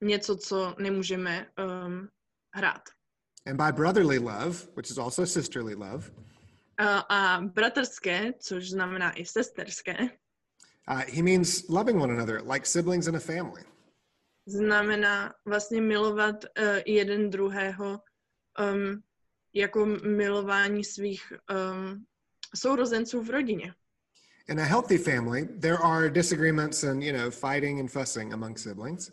něco, 0.00 0.36
co 0.36 0.74
nemůžeme 0.78 1.46
um, 1.58 2.08
hrát. 2.54 2.82
And 3.46 3.56
by 3.56 3.72
brotherly 3.72 4.18
love, 4.18 4.66
which 4.76 4.90
is 4.90 4.98
also 4.98 5.26
sisterly 5.26 5.74
love, 5.74 6.10
A, 6.78 6.98
a 6.98 7.40
bratrské, 7.40 8.32
což 8.38 8.70
znamená 8.70 9.12
i 9.12 9.24
sesterské, 9.24 9.96
uh, 10.90 11.02
he 11.14 11.22
means 11.22 11.68
loving 11.68 12.00
one 12.00 12.12
another 12.14 12.42
like 12.52 12.66
siblings 12.66 13.06
in 13.06 13.16
a 13.16 13.20
family. 13.20 13.62
Znamená 14.46 15.34
vlastně 15.44 15.80
milovat 15.80 16.44
uh, 16.44 16.64
jeden 16.86 17.30
druhého 17.30 18.00
um, 18.74 19.02
jako 19.54 19.86
milování 19.86 20.84
svých 20.84 21.32
um, 21.32 22.04
sourozenců 22.56 23.22
v 23.22 23.30
rodině. 23.30 23.74
In 24.48 24.60
a 24.60 24.64
healthy 24.64 24.98
family, 24.98 25.44
there 25.60 25.78
are 25.78 26.10
disagreements 26.10 26.84
and, 26.84 27.02
you 27.02 27.12
know, 27.12 27.30
fighting 27.30 27.80
and 27.80 27.88
fussing 27.88 28.32
among 28.32 28.58
siblings. 28.58 29.12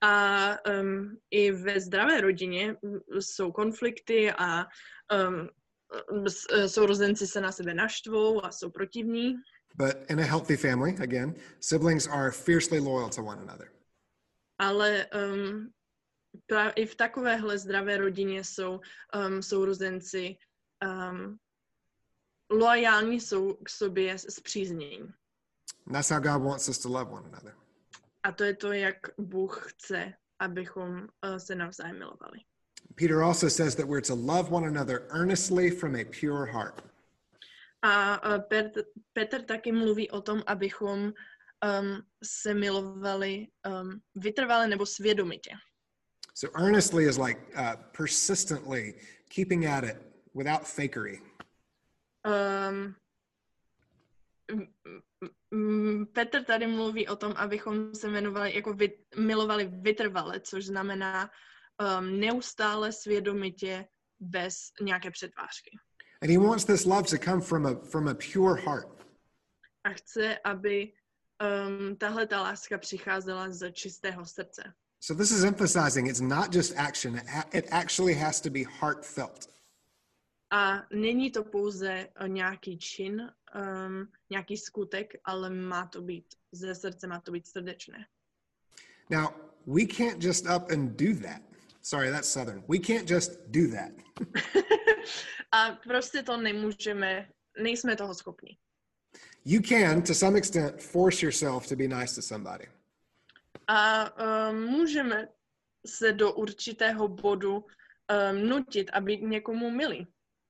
A 0.00 0.56
um, 0.70 1.18
i 1.30 1.52
ve 1.52 1.80
zdravé 1.80 2.20
rodině 2.20 2.76
mm, 2.82 2.98
jsou 3.20 3.52
konflikty 3.52 4.32
a 4.32 4.66
um, 5.12 5.48
sourozenci 6.66 7.26
se 7.26 7.40
na 7.40 7.52
sebe 7.52 7.74
naštvou 7.74 8.44
a 8.44 8.52
jsou 8.52 8.70
protivní. 8.70 9.34
But 9.74 10.10
in 10.10 10.20
a 10.20 10.24
healthy 10.24 10.56
family, 10.56 10.96
again, 11.00 11.34
siblings 11.60 12.06
are 12.06 12.30
fiercely 12.30 12.80
loyal 12.80 13.08
to 13.08 13.22
one 13.22 13.40
another. 13.40 13.75
Ale 14.58 15.06
um, 15.14 15.72
pra- 16.50 16.72
i 16.76 16.86
v 16.86 16.94
takovéhle 16.94 17.58
zdravé 17.58 17.96
rodině 17.96 18.44
jsou 18.44 18.80
um, 19.26 19.42
sourozenci 19.42 20.36
um, 20.84 21.38
loajální 22.50 23.20
jsou 23.20 23.54
k 23.54 23.68
sobě 23.68 24.18
zpříznění. 24.18 25.12
And 25.86 25.92
that's 25.92 26.10
how 26.10 26.20
God 26.20 26.42
wants 26.42 26.68
us 26.68 26.78
to 26.78 26.88
love 26.88 27.10
one 27.10 27.28
another. 27.28 27.54
A 28.22 28.32
to 28.32 28.44
je 28.44 28.54
to, 28.54 28.72
jak 28.72 28.96
Bůh 29.18 29.72
chce, 29.72 30.14
abychom 30.38 31.00
uh, 31.00 31.36
se 31.36 31.54
navzájem 31.54 31.98
milovali. 31.98 32.38
Peter 32.94 33.22
also 33.22 33.50
says 33.50 33.74
that 33.74 33.86
we're 33.86 34.00
to 34.00 34.14
love 34.14 34.50
one 34.50 34.66
another 34.66 35.06
earnestly 35.10 35.70
from 35.70 35.94
a 35.94 36.04
pure 36.04 36.46
heart. 36.46 36.84
A 37.82 38.20
uh, 38.34 38.42
Petr, 38.48 38.82
Petr 39.12 39.42
taky 39.42 39.72
mluví 39.72 40.10
o 40.10 40.20
tom, 40.20 40.42
abychom 40.46 41.12
um, 41.66 42.02
se 42.24 42.54
milovali 42.54 43.46
um, 43.66 44.00
vytrvale 44.14 44.68
nebo 44.68 44.86
svědomitě. 44.86 45.50
So 46.34 46.64
earnestly 46.64 47.04
is 47.04 47.18
like 47.18 47.40
uh, 47.40 47.76
persistently 47.96 48.94
keeping 49.28 49.66
at 49.66 49.84
it 49.84 49.96
without 50.34 50.68
fakery. 50.68 51.20
Um, 52.26 52.94
Petr 56.12 56.44
tady 56.44 56.66
mluví 56.66 57.08
o 57.08 57.16
tom, 57.16 57.32
abychom 57.36 57.94
se 57.94 58.08
jmenovali, 58.08 58.54
jako 58.54 58.72
vy, 58.72 58.98
milovali 59.16 59.64
vytrvale, 59.64 60.40
což 60.40 60.66
znamená 60.66 61.30
um, 61.98 62.20
neustále 62.20 62.92
svědomitě 62.92 63.86
bez 64.20 64.54
nějaké 64.80 65.10
přetvářky. 65.10 65.70
And 66.22 66.30
he 66.30 66.38
wants 66.38 66.64
this 66.64 66.84
love 66.84 67.02
to 67.02 67.18
come 67.18 67.40
from 67.40 67.66
a 67.66 67.74
from 67.74 68.08
a 68.08 68.14
pure 68.14 68.60
heart. 68.62 69.06
A 69.84 69.90
chce, 69.90 70.38
aby 70.44 70.92
um, 71.40 71.96
tahle 71.96 72.26
ta 72.26 72.42
láska 72.42 72.78
přicházela 72.78 73.50
z 73.50 73.72
čistého 73.72 74.26
srdce. 74.26 74.74
So 75.00 75.22
this 75.22 75.30
is 75.30 75.44
emphasizing 75.44 76.08
it's 76.08 76.20
not 76.20 76.54
just 76.54 76.74
action, 76.76 77.20
it, 77.52 77.68
actually 77.70 78.14
has 78.14 78.40
to 78.40 78.50
be 78.50 78.64
heartfelt. 78.80 79.48
A 80.50 80.82
není 80.94 81.30
to 81.30 81.44
pouze 81.44 81.90
eh, 81.90 82.28
nějaký 82.28 82.78
čin, 82.78 83.32
um, 83.54 84.08
nějaký 84.30 84.56
skutek, 84.56 85.14
ale 85.24 85.50
má 85.50 85.86
to 85.86 86.02
být 86.02 86.34
ze 86.52 86.74
srdce, 86.74 87.06
má 87.06 87.20
to 87.20 87.32
být 87.32 87.46
srdečné. 87.46 88.06
Now, 89.10 89.28
we 89.66 89.86
can't 89.86 90.24
just 90.24 90.46
up 90.56 90.70
and 90.70 90.96
do 90.96 91.20
that. 91.22 91.42
Sorry, 91.82 92.10
that's 92.10 92.28
Southern. 92.28 92.64
We 92.68 92.78
can't 92.78 93.10
just 93.10 93.40
do 93.46 93.60
that. 93.70 93.92
a 95.52 95.72
prostě 95.72 96.22
to 96.22 96.36
nemůžeme, 96.36 97.28
nejsme 97.62 97.96
toho 97.96 98.14
schopni. 98.14 98.58
You 99.48 99.62
can, 99.62 100.02
to 100.02 100.14
some 100.14 100.38
extent, 100.38 100.82
force 100.82 101.22
yourself 101.22 101.68
to 101.68 101.76
be 101.76 101.86
nice 101.86 102.14
to 102.14 102.22
somebody. 102.22 102.66
A 103.68 104.10
um, 104.50 104.62
můžeme 104.62 105.28
se 105.86 106.12
do 106.12 106.32
určitého 106.32 107.08
bodu 107.08 107.56
um, 107.56 108.48
nutit 108.48 108.90
a 108.92 109.00
být 109.00 109.22
někomu 109.22 109.70
milý. 109.70 110.06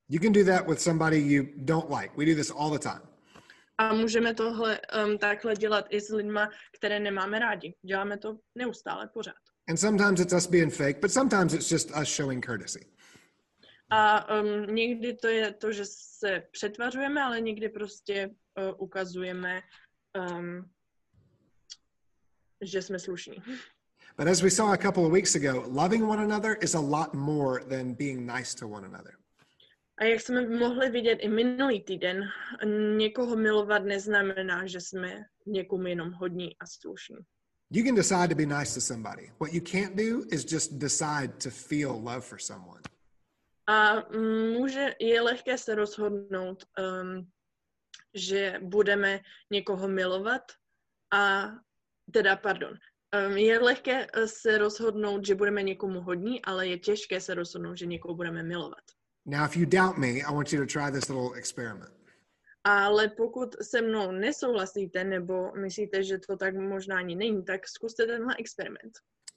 You 0.09 0.19
can 0.19 0.31
do 0.31 0.45
that 0.45 0.67
with 0.67 0.81
somebody 0.81 1.17
you 1.17 1.43
don't 1.55 1.89
like. 1.89 2.17
We 2.17 2.25
do 2.25 2.35
this 2.35 2.51
all 2.51 2.69
the 2.71 2.79
time. 2.79 3.01
A 3.77 3.93
můžeme 3.93 4.33
tohle 4.33 4.79
um, 5.05 5.17
takhle 5.17 5.55
dělat 5.55 5.85
i 5.89 6.01
s 6.01 6.09
lidma, 6.09 6.49
které 6.73 6.99
nemáme 6.99 7.39
rádi. 7.39 7.73
Děláme 7.81 8.17
to 8.17 8.37
neustále, 8.55 9.09
pořád. 9.13 9.35
And 9.69 9.77
sometimes 9.77 10.19
it's 10.19 10.33
us 10.33 10.47
being 10.47 10.73
fake, 10.73 11.01
but 11.01 11.11
sometimes 11.11 11.53
it's 11.53 11.71
just 11.71 11.91
us 12.01 12.15
showing 12.15 12.45
courtesy. 12.45 12.79
A 13.89 14.29
um, 14.39 14.75
někdy 14.75 15.13
to 15.13 15.27
je 15.27 15.53
to, 15.53 15.71
že 15.71 15.83
se 15.85 16.43
přetvařujeme, 16.51 17.21
ale 17.21 17.41
někdy 17.41 17.69
prostě 17.69 18.29
ukazujeme, 18.77 19.61
um, 20.31 20.69
že 22.61 22.81
jsme 22.81 22.99
slušní. 22.99 23.37
But 24.17 24.27
as 24.27 24.41
we 24.41 24.49
saw 24.49 24.71
a 24.71 24.77
couple 24.77 25.05
of 25.05 25.11
weeks 25.11 25.35
ago, 25.35 25.63
loving 25.67 26.03
one 26.03 26.23
another 26.23 26.57
is 26.61 26.75
a 26.75 26.79
lot 26.79 27.13
more 27.13 27.63
than 27.65 27.93
being 27.93 28.25
nice 28.25 28.55
to 28.55 28.67
one 28.67 28.87
another. 28.87 29.13
A 29.99 30.03
jak 30.03 30.21
jsme 30.21 30.49
mohli 30.49 30.89
vidět 30.89 31.15
i 31.15 31.29
minulý 31.29 31.83
týden, 31.83 32.23
někoho 32.97 33.35
milovat 33.35 33.83
neznamená, 33.83 34.67
že 34.67 34.81
jsme 34.81 35.25
někomu 35.45 35.87
jenom 35.87 36.11
hodní 36.11 36.57
a 36.59 36.65
slušní. 36.65 37.17
You 37.71 37.85
can 37.85 37.95
decide 37.95 38.27
to 38.27 38.35
be 38.35 38.45
nice 38.45 38.73
to 38.73 38.81
somebody. 38.81 39.31
What 39.39 39.53
you 39.53 39.61
can't 39.61 39.95
do 39.95 40.23
is 40.31 40.51
just 40.51 40.73
decide 40.73 41.27
to 41.43 41.49
feel 41.49 41.91
love 41.91 42.21
for 42.21 42.39
someone. 42.39 42.81
A 43.69 44.09
může, 44.57 44.95
je 44.99 45.21
lehké 45.21 45.57
se 45.57 45.75
rozhodnout, 45.75 46.63
um, 46.79 47.27
že 48.13 48.59
budeme 48.61 49.19
někoho 49.51 49.87
milovat 49.87 50.41
a 51.13 51.51
teda, 52.11 52.35
pardon, 52.35 52.73
um, 53.27 53.37
je 53.37 53.59
lehké 53.59 54.07
eh, 54.13 54.27
se 54.27 54.57
rozhodnout, 54.57 55.25
že 55.25 55.35
budeme 55.35 55.63
někomu 55.63 56.01
hodní, 56.01 56.41
ale 56.41 56.67
je 56.67 56.77
těžké 56.79 57.21
se 57.21 57.33
rozhodnout, 57.33 57.77
že 57.77 57.85
někoho 57.85 58.15
budeme 58.15 58.43
milovat. 58.43 58.83
Now, 59.25 59.45
if 59.45 59.57
you 59.57 59.65
doubt 59.65 59.97
me, 59.97 60.07
I 60.07 60.33
want 60.33 60.53
you 60.53 60.65
to 60.65 60.79
try 60.79 60.91
this 60.91 61.09
little 61.09 61.37
experiment. 61.37 61.91
Ale 62.63 63.07
pokud 63.07 63.55
se 63.61 63.81
mnou 63.81 64.11
nesouhlasíte 64.11 65.03
nebo 65.03 65.51
myslíte, 65.51 66.03
že 66.03 66.17
to 66.17 66.37
tak 66.37 66.55
možná 66.55 66.97
ani 66.97 67.15
není, 67.15 67.43
tak 67.43 67.67
zkuste 67.67 68.05
tenhle 68.05 68.35
experiment. 68.39 68.93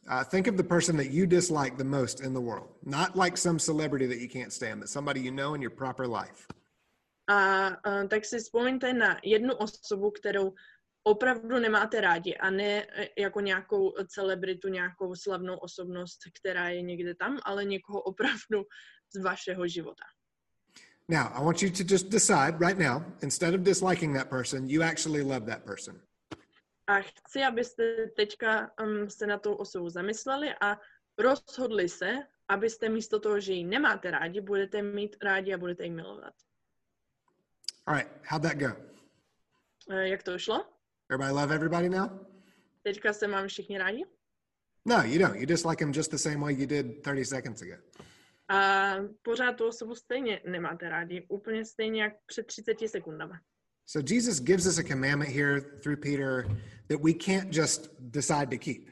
Uh, 0.09 0.25
think 0.25 0.49
of 0.49 0.55
the 0.55 0.63
person 0.63 0.97
that 0.97 1.11
you 1.11 1.27
dislike 1.27 1.77
the 1.77 1.85
most 1.85 2.21
in 2.21 2.33
the 2.33 2.41
world. 2.41 2.69
Not 2.83 3.17
like 3.25 3.37
some 3.37 3.59
celebrity 3.59 4.09
that 4.09 4.19
you 4.19 4.29
can't 4.29 4.53
stand, 4.53 4.81
but 4.81 4.89
somebody 4.89 5.21
you 5.21 5.31
know 5.31 5.55
in 5.55 5.63
your 5.63 5.75
proper 5.77 6.07
life. 6.07 6.47
A 7.31 7.69
uh, 7.71 8.09
tak 8.11 8.25
si 8.27 8.39
vzpomeňte 8.39 8.93
na 8.93 9.23
jednu 9.23 9.55
osobu, 9.55 10.11
kterou 10.11 10.55
opravdu 11.03 11.59
nemáte 11.59 12.01
rádi 12.01 12.37
a 12.37 12.51
ne 12.51 12.83
e, 12.83 13.09
jako 13.19 13.41
nějakou 13.41 13.95
celebritu, 14.09 14.69
nějakou 14.69 15.15
slavnou 15.15 15.57
osobnost, 15.57 16.19
která 16.41 16.69
je 16.69 16.83
někde 16.83 17.15
tam, 17.15 17.39
ale 17.45 17.65
někoho 17.65 18.03
opravdu 18.03 18.67
z 19.15 19.23
vašeho 19.23 19.69
života. 19.69 20.05
Now, 21.09 21.27
I 21.35 21.45
want 21.45 21.63
you 21.63 21.71
to 21.71 21.83
just 21.89 22.09
decide 22.09 22.59
right 22.61 22.79
now, 22.79 23.03
instead 23.23 23.55
of 23.55 23.61
disliking 23.61 24.17
that 24.17 24.31
person, 24.31 24.71
you 24.71 24.83
actually 24.83 25.23
love 25.23 25.47
that 25.47 25.65
person. 25.65 26.01
A 26.87 27.01
chci, 27.01 27.43
abyste 27.43 28.07
teďka 28.17 28.71
um, 28.83 29.11
se 29.11 29.27
na 29.27 29.39
tou 29.39 29.55
osobu 29.55 29.89
zamysleli 29.89 30.55
a 30.61 30.79
rozhodli 31.19 31.89
se, 31.89 32.15
abyste 32.49 32.89
místo 32.89 33.21
toho, 33.21 33.41
že 33.41 33.53
ji 33.53 33.65
nemáte 33.65 34.11
rádi, 34.11 34.41
budete 34.41 34.83
mít 34.83 35.17
rádi 35.23 35.55
a 35.55 35.59
budete 35.59 35.85
ji 35.85 35.91
milovat. 35.91 36.35
All 37.87 37.95
right, 37.95 38.09
how'd 38.23 38.43
that 38.43 38.59
go? 38.59 38.73
Uh, 39.91 40.07
jak 40.07 40.23
to 40.23 40.39
šlo? 40.39 40.65
Everybody 41.11 41.33
love 41.33 41.55
everybody 41.55 41.89
now? 41.89 42.09
Teďka 42.83 43.13
se 43.13 43.29
mám 43.29 43.49
všichni 43.49 43.79
rádi? 43.79 44.05
No, 44.87 45.03
you 45.03 45.19
don't. 45.19 45.41
You 45.41 45.47
dislike 45.47 45.79
them 45.79 45.93
just 45.93 46.11
the 46.11 46.19
same 46.19 46.41
way 46.41 46.53
you 46.55 46.67
did 46.67 47.03
30 47.03 47.25
seconds 47.25 47.63
ago. 47.63 47.77
A 48.49 48.95
pořád 49.23 49.53
tu 49.53 49.67
osobu 49.67 49.95
stejně 49.95 50.41
nemáte 50.47 50.89
rádi, 50.89 51.27
úplně 51.29 51.65
stejně 51.65 52.03
jak 52.03 52.13
před 52.27 52.47
30 52.47 52.77
sekundama. 52.87 53.41
So 53.87 54.15
Jesus 54.15 54.41
gives 54.41 54.67
us 54.67 54.79
a 54.79 54.83
commandment 54.83 55.31
here 55.31 55.61
through 55.61 56.01
Peter 56.01 56.47
that 56.89 57.01
we 57.03 57.13
can't 57.13 57.57
just 57.57 57.91
decide 57.99 58.47
to 58.47 58.59
keep. 58.59 58.89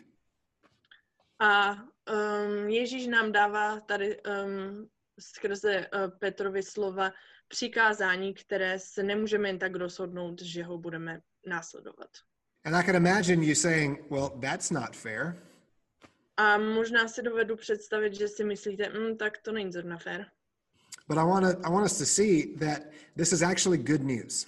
A 1.41 1.75
um, 1.75 2.69
Ježíš 2.69 3.07
nám 3.07 3.33
dává 3.33 3.81
tady 3.81 4.17
um, 4.23 4.89
skrze 5.19 5.79
uh, 5.79 6.19
Petrovi 6.19 6.63
slova 6.63 7.13
přikázání, 7.49 8.35
které 8.35 8.79
se 8.79 9.03
nemůžeme 9.03 9.49
jen 9.49 9.59
tak 9.59 9.75
rozhodnout, 9.75 10.43
že 10.43 10.63
ho 10.65 10.79
budeme 10.79 11.21
následovat. 11.47 12.11
And 12.65 12.75
I 12.75 12.85
can 12.85 12.97
imagine 12.97 13.45
you 13.45 13.55
saying, 13.55 14.11
well, 14.11 14.29
that's 14.41 14.71
not 14.71 14.97
fair. 14.97 15.43
A 16.37 16.59
možná 16.59 17.09
si 17.09 17.23
dovedu 17.23 17.57
představit, 17.57 18.15
že 18.15 18.29
si 18.29 18.45
myslíte, 18.45 18.89
mm, 18.89 19.17
tak 19.17 19.39
to 19.39 19.53
není 19.53 19.73
zrovna 19.73 19.99
fér. 19.99 20.27
But 21.09 21.19
I 21.19 21.25
want 21.25 21.47
to 21.47 21.69
I 21.69 21.73
want 21.73 21.87
us 21.87 21.99
to 21.99 22.07
see 22.07 22.57
that 22.57 22.83
this 23.17 23.33
is 23.33 23.43
actually 23.43 23.79
good 23.79 24.03
news. 24.03 24.47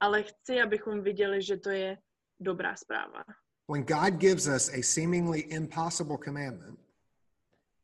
Ale 0.00 0.22
chci, 0.22 0.60
abychom 0.60 1.02
viděli, 1.02 1.42
že 1.42 1.56
to 1.56 1.70
je 1.70 1.98
dobrá 2.40 2.76
zpráva. 2.76 3.24
When 3.72 3.84
God 3.84 4.20
gives 4.20 4.46
us 4.46 4.68
a 4.68 4.82
seemingly 4.82 5.40
impossible 5.40 6.16
commandment, 6.24 6.78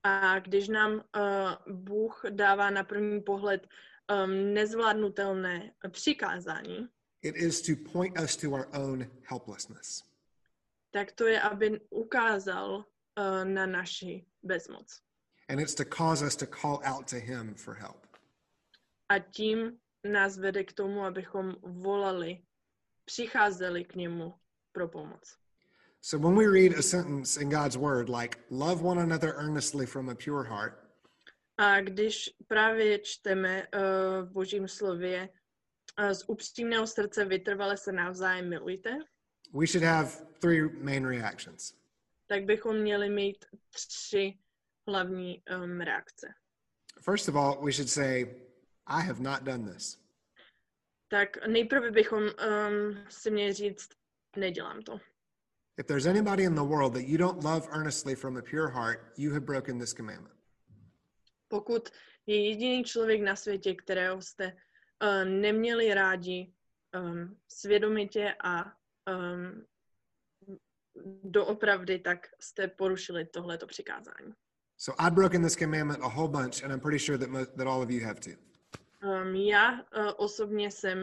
A 0.05 0.39
když 0.39 0.69
nám 0.69 0.93
uh, 0.93 1.75
Bůh 1.75 2.23
dává 2.31 2.71
na 2.71 2.85
první 2.85 3.21
pohled 3.21 3.67
um, 4.25 4.55
nezvládnutelné 4.55 5.73
přikázání, 5.91 6.89
it 7.23 7.37
is 7.37 7.63
to 7.63 7.73
point 7.93 8.21
us 8.21 8.37
to 8.37 8.51
our 8.51 8.69
own 8.73 9.11
helplessness. 9.23 10.03
tak 10.91 11.13
to 11.13 11.27
je, 11.27 11.41
aby 11.41 11.81
ukázal 11.91 12.75
uh, 12.75 13.45
na 13.45 13.67
naši 13.67 14.27
bezmoc. 14.43 15.03
And 15.49 15.61
it's 15.61 15.75
to 15.75 15.85
cause 15.85 16.27
us 16.27 16.37
to 16.37 16.47
call 16.47 16.81
out 16.85 17.11
to 17.11 17.17
him 17.17 17.55
for 17.55 17.75
help. 17.75 18.07
A 19.09 19.19
tím 19.19 19.79
nás 20.05 20.39
vede 20.39 20.65
k 20.65 20.73
tomu, 20.73 21.05
abychom 21.05 21.57
volali, 21.63 22.45
přicházeli 23.05 23.85
k 23.85 23.95
němu 23.95 24.35
pro 24.73 24.89
pomoc. 24.89 25.37
So 26.05 26.19
when 26.19 26.35
we 26.35 26.47
read 26.47 26.73
a 26.75 26.83
sentence 26.83 27.37
in 27.37 27.49
God's 27.49 27.79
word 27.79 28.09
like 28.09 28.39
love 28.51 28.83
one 28.83 28.99
another 28.99 29.35
earnestly 29.37 29.87
from 29.87 30.09
a 30.09 30.15
pure 30.15 30.45
heart, 30.45 30.79
A 31.59 31.81
když 31.81 32.31
právě 32.49 32.99
čteme 32.99 33.63
uh, 33.63 33.81
v 34.29 34.33
Božím 34.33 34.69
slově 34.69 35.29
uh, 35.99 36.11
z 36.11 36.25
upřímného 36.29 36.87
srdce 36.87 37.25
vytrvale 37.25 37.77
se 37.77 37.93
navzájem 37.93 38.49
milujte, 38.49 38.99
we 39.55 39.67
should 39.67 39.85
have 39.85 40.11
three 40.41 40.63
main 40.63 41.07
reactions. 41.07 41.75
tak 42.27 42.45
bychom 42.45 42.77
měli 42.77 43.11
mít 43.11 43.45
tři 43.71 44.39
hlavní 44.89 45.43
um, 45.63 45.81
reakce. 45.81 46.27
First 47.01 47.29
of 47.29 47.35
all, 47.37 47.65
we 47.65 47.73
should 47.73 47.91
say, 47.91 48.25
I 48.87 49.03
have 49.03 49.21
not 49.21 49.43
done 49.43 49.73
this. 49.73 49.99
Tak 51.09 51.47
nejprve 51.47 51.91
bychom 51.91 52.23
um, 52.23 53.05
si 53.09 53.31
měli 53.31 53.53
říct, 53.53 53.89
nedělám 54.37 54.83
to. 54.83 55.01
If 55.79 55.87
there's 55.87 56.07
anybody 56.07 56.45
in 56.45 56.55
the 56.55 56.65
world 56.65 56.93
that 56.95 57.09
you 57.09 57.17
don't 57.19 57.43
love 57.45 57.67
earnestly 57.71 58.15
from 58.15 58.37
a 58.37 58.43
pure 58.43 58.69
heart, 58.69 59.13
you 59.17 59.33
have 59.33 59.47
broken 59.47 59.79
this 59.79 59.95
commandment. 59.95 60.35
Pokud 61.49 61.89
je 62.27 62.49
jediný 62.49 62.85
člověk 62.85 63.23
na 63.23 63.37
světě, 63.37 63.75
kterého 63.75 64.23
jste 64.23 64.47
uh, 64.47 65.25
neměli 65.25 65.95
rádi 65.95 66.53
um, 67.01 67.37
svědomitě 67.49 68.35
a 68.45 68.65
um, 68.65 69.65
doopravdy, 71.25 71.99
tak 71.99 72.27
jste 72.41 72.69
porušili 72.69 73.25
tohleto 73.25 73.67
přikázání. 73.67 74.35
So 74.77 75.03
I've 75.03 75.15
broken 75.15 75.43
this 75.43 75.57
commandment 75.57 76.03
a 76.03 76.09
whole 76.09 76.29
bunch, 76.29 76.65
and 76.65 76.73
I'm 76.73 76.81
pretty 76.81 76.99
sure 76.99 77.19
that, 77.19 77.29
mo- 77.31 77.47
that 77.57 77.67
all 77.67 77.83
of 77.83 77.91
you 77.91 78.05
have 78.07 78.21
too. 78.21 78.37
Um, 79.03 79.35
já 79.35 79.73
uh, 79.73 80.13
osobně 80.17 80.71
jsem 80.71 80.99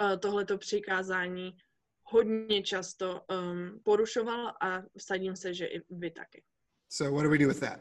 uh, 0.00 0.16
tohleto 0.18 0.58
přikázání 0.58 1.56
hodně 2.04 2.62
často 2.62 3.20
um, 3.30 3.80
porušoval 3.82 4.52
a 4.60 4.82
vsadím 4.98 5.36
se, 5.36 5.54
že 5.54 5.66
i 5.66 5.82
vy 5.90 6.10
taky. 6.10 6.44
So 6.88 7.16
what 7.16 7.24
do 7.24 7.30
we 7.30 7.38
do 7.38 7.48
with 7.48 7.60
that? 7.60 7.80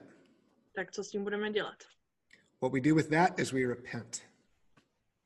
Tak 0.76 0.92
co 0.92 1.04
s 1.04 1.10
tím 1.10 1.24
budeme 1.24 1.52
dělat? 1.52 1.84
What 2.62 2.74
we 2.74 2.82
do 2.82 2.96
with 2.96 3.10
that 3.10 3.40
is 3.40 3.52
we 3.52 3.68
repent. 3.68 4.22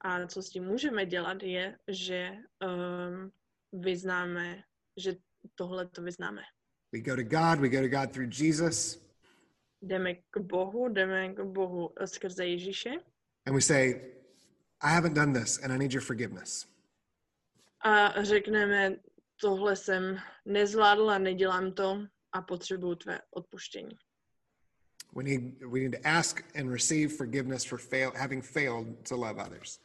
A 0.02 0.28
co 0.28 0.44
s 0.44 0.50
tím 0.50 0.64
můžeme 0.64 1.06
dělat 1.06 1.44
je, 1.44 1.78
že 1.88 2.32
um, 2.32 3.32
vyznáme, 3.84 4.64
že 4.98 5.16
tohle 5.56 5.88
to 5.88 6.02
vyznáme. 6.02 6.42
We 6.92 7.00
go 7.00 7.16
to 7.16 7.24
God, 7.24 7.60
we 7.60 7.70
go 7.70 7.82
to 7.82 7.88
God 7.88 8.12
through 8.14 8.40
Jesus, 8.40 9.08
Jdeme 9.82 10.16
k 10.16 10.38
Bohu, 10.38 10.90
jdeme 10.90 11.34
k 11.34 11.44
Bohu 11.44 11.94
skrze 12.06 12.46
Ježíše 12.46 12.90
and 13.48 13.56
we 13.56 13.62
say, 13.62 14.02
I 14.82 14.90
haven't 14.90 15.14
done 15.14 15.32
this, 15.32 15.58
and 15.64 15.72
I 15.72 15.78
need 15.78 15.94
your 15.94 16.02
forgiveness. 16.02 16.68
A 17.82 18.24
řekneme, 18.24 18.96
tohle 19.42 19.76
jsem 19.76 20.18
nezvládl 20.46 21.10
a 21.10 21.18
nedělám 21.18 21.72
to 21.72 22.08
a 22.32 22.42
potřebuju 22.42 22.96
tvé 22.96 23.22
odpuštění. 23.32 23.98
We 25.16 25.24
need, 25.24 25.64
we 25.64 25.80
need 25.80 25.92
to 25.92 26.10
ask 26.10 26.56
and 26.56 26.72
receive 26.72 27.14
forgiveness 27.14 27.66
for 27.66 27.80
fail, 27.80 28.12
having 28.16 28.46
failed 28.46 29.08
to 29.10 29.16
love 29.16 29.44
others. 29.44 29.80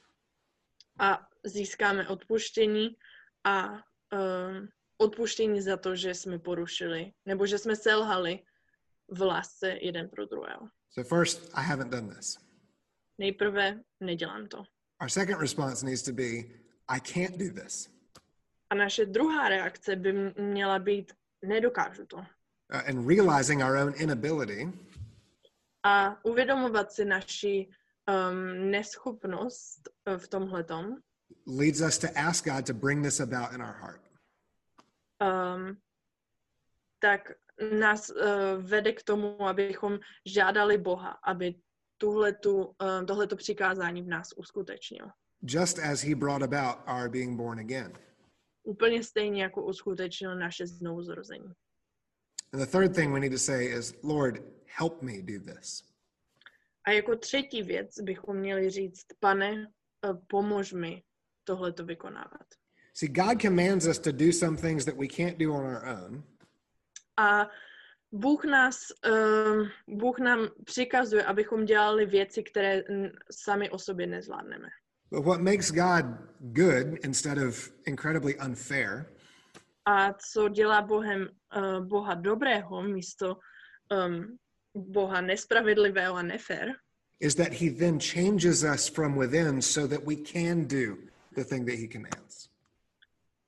A 0.98 1.28
získáme 1.44 2.09
odpuštění 2.09 2.96
a 3.44 3.72
um, 3.72 4.68
odpuštění 4.96 5.61
za 5.62 5.76
to, 5.76 5.96
že 5.96 6.14
jsme 6.14 6.38
porušili, 6.38 7.12
nebo 7.26 7.46
že 7.46 7.59
jsme 7.59 7.76
selhali 7.76 8.44
v 9.09 9.22
lásce 9.22 9.78
jeden 9.81 10.09
pro 10.09 10.26
druhého. 10.26 10.68
So, 10.90 11.09
first, 11.09 11.50
I 11.55 11.62
haven't 11.64 11.90
done 11.90 12.14
this. 12.14 12.38
Nejprve 13.18 13.81
nedělám 14.00 14.46
to. 14.46 14.59
Our 15.02 15.09
second 15.09 15.40
response 15.40 15.87
needs 15.87 16.02
to 16.02 16.12
be 16.12 16.62
I 16.88 17.01
can't 17.01 17.37
do 17.38 17.62
this. 17.62 17.90
A 18.71 18.75
naše 18.75 19.07
druhá 19.07 19.49
reakce 19.49 19.97
by 19.97 20.12
měla 20.38 20.79
být 20.79 21.12
nedokážu 21.45 22.07
to. 22.07 22.16
Uh, 22.16 22.25
and 22.88 23.09
realizing 23.09 23.62
our 23.62 23.77
own 23.77 23.92
inability 23.97 24.73
A 25.85 26.25
uvědomovat 26.25 26.92
si 26.92 27.05
naši 27.05 27.68
um, 28.09 28.71
neschopnost 28.71 29.88
uh, 30.07 30.16
v 30.16 30.29
tomhletom 30.29 30.97
leads 31.47 31.81
us 31.81 31.99
to 31.99 32.09
ask 32.16 32.45
God 32.45 32.66
to 32.66 32.75
bring 32.75 33.05
this 33.05 33.21
about 33.21 33.53
in 33.53 33.62
our 33.62 33.75
heart. 33.75 34.01
um, 35.23 35.77
tak 36.99 37.33
nás 37.79 38.11
uh, 38.11 38.16
vede 38.62 38.92
k 38.92 39.03
tomu, 39.03 39.42
abychom 39.47 39.99
žádali 40.27 40.79
Boha, 40.79 41.11
aby 41.25 41.55
tuhletu, 41.99 42.64
uh, 42.64 43.07
tohleto 43.07 43.37
přikázání 43.37 44.03
v 44.03 44.09
nás 44.09 44.33
uskutečnil. 44.37 45.07
Just 45.44 45.78
as 45.78 46.02
he 46.02 46.14
brought 46.14 46.42
about 46.42 46.78
our 46.87 47.09
being 47.09 47.37
born 47.37 47.59
again. 47.59 47.92
Úplně 48.64 49.02
stejně 49.05 49.42
jako 49.42 49.62
uskutečnil 49.62 50.37
naše 50.37 50.66
znovuzrození. 50.66 51.52
And 52.52 52.61
the 52.61 52.66
third 52.66 52.94
thing 52.94 53.12
we 53.12 53.20
need 53.20 53.33
to 53.33 53.38
say 53.38 53.66
is, 53.66 53.94
Lord, 54.02 54.42
help 54.66 55.02
me 55.02 55.22
do 55.22 55.40
this. 55.40 55.83
A 56.87 56.90
jako 56.90 57.16
třetí 57.16 57.62
věc 57.62 58.00
bychom 58.00 58.37
měli 58.37 58.70
říct, 58.70 59.07
pane, 59.20 59.52
uh, 59.52 60.18
pomož 60.26 60.72
mi 60.72 61.02
tohleto 61.44 61.85
vykonávat. 61.85 62.46
See, 62.94 63.09
God 63.09 63.42
commands 63.42 63.87
us 63.87 63.98
to 63.98 64.12
do 64.12 64.33
some 64.33 64.57
things 64.57 64.85
that 64.85 64.96
we 64.96 65.07
can't 65.07 65.38
do 65.38 65.55
on 65.55 65.64
our 65.64 65.87
own, 65.88 66.24
A 67.16 67.50
Bůh, 68.12 68.44
nás, 68.44 68.76
um, 69.07 69.68
Bůh 69.88 70.18
nám 70.18 70.48
přikazuje, 70.64 71.24
abychom 71.24 71.64
dělali 71.64 72.07
věci, 72.07 72.42
které 72.42 72.83
sami 73.31 73.70
o 73.70 73.78
sobě 73.78 74.07
nezvládneme. 74.07 74.68
But 75.12 75.25
what 75.25 75.40
makes 75.40 75.70
God 75.70 76.05
good 76.53 76.98
instead 77.05 77.38
of 77.38 77.70
incredibly 77.87 78.35
unfair 78.38 79.07
A 79.87 80.12
co 80.12 80.48
dělá 80.48 80.83
Bohem 80.83 81.29
uh, 81.57 81.85
Boha 81.85 82.14
dobrého 82.14 82.83
místo 82.83 83.37
um, 83.90 84.38
Boha 84.75 85.20
nespravedlivého 85.20 86.16
a 86.16 86.22
nefér, 86.22 86.75
is 87.20 87.35
that 87.35 87.53
he 87.53 87.70
then 87.70 88.01
changes 88.01 88.64
us 88.64 88.88
from 88.88 89.16
within 89.16 89.62
so 89.62 89.87
that 89.88 90.05
we 90.07 90.16
can 90.16 90.66
do 90.66 90.96
the 91.37 91.44
thing 91.44 91.66
that 91.66 91.79
he 91.79 91.88
commands. 91.88 92.48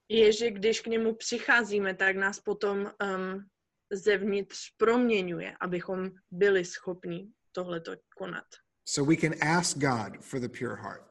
je, 0.09 0.33
že 0.33 0.51
když 0.51 0.81
k 0.81 0.87
němu 0.87 1.15
přicházíme, 1.15 1.95
tak 1.95 2.17
nás 2.17 2.41
potom 2.41 2.79
um, 2.79 3.47
zevnitř 3.93 4.71
proměňuje, 4.77 5.57
abychom 5.61 6.11
byli 6.31 6.65
schopni 6.65 7.29
tohleto 7.53 7.97
konat. 8.17 8.45
So 8.85 9.11
we 9.11 9.17
can 9.17 9.33
ask 9.59 9.79
God 9.79 10.21
for 10.21 10.41
the 10.41 10.49
pure 10.49 10.77
heart. 10.77 11.03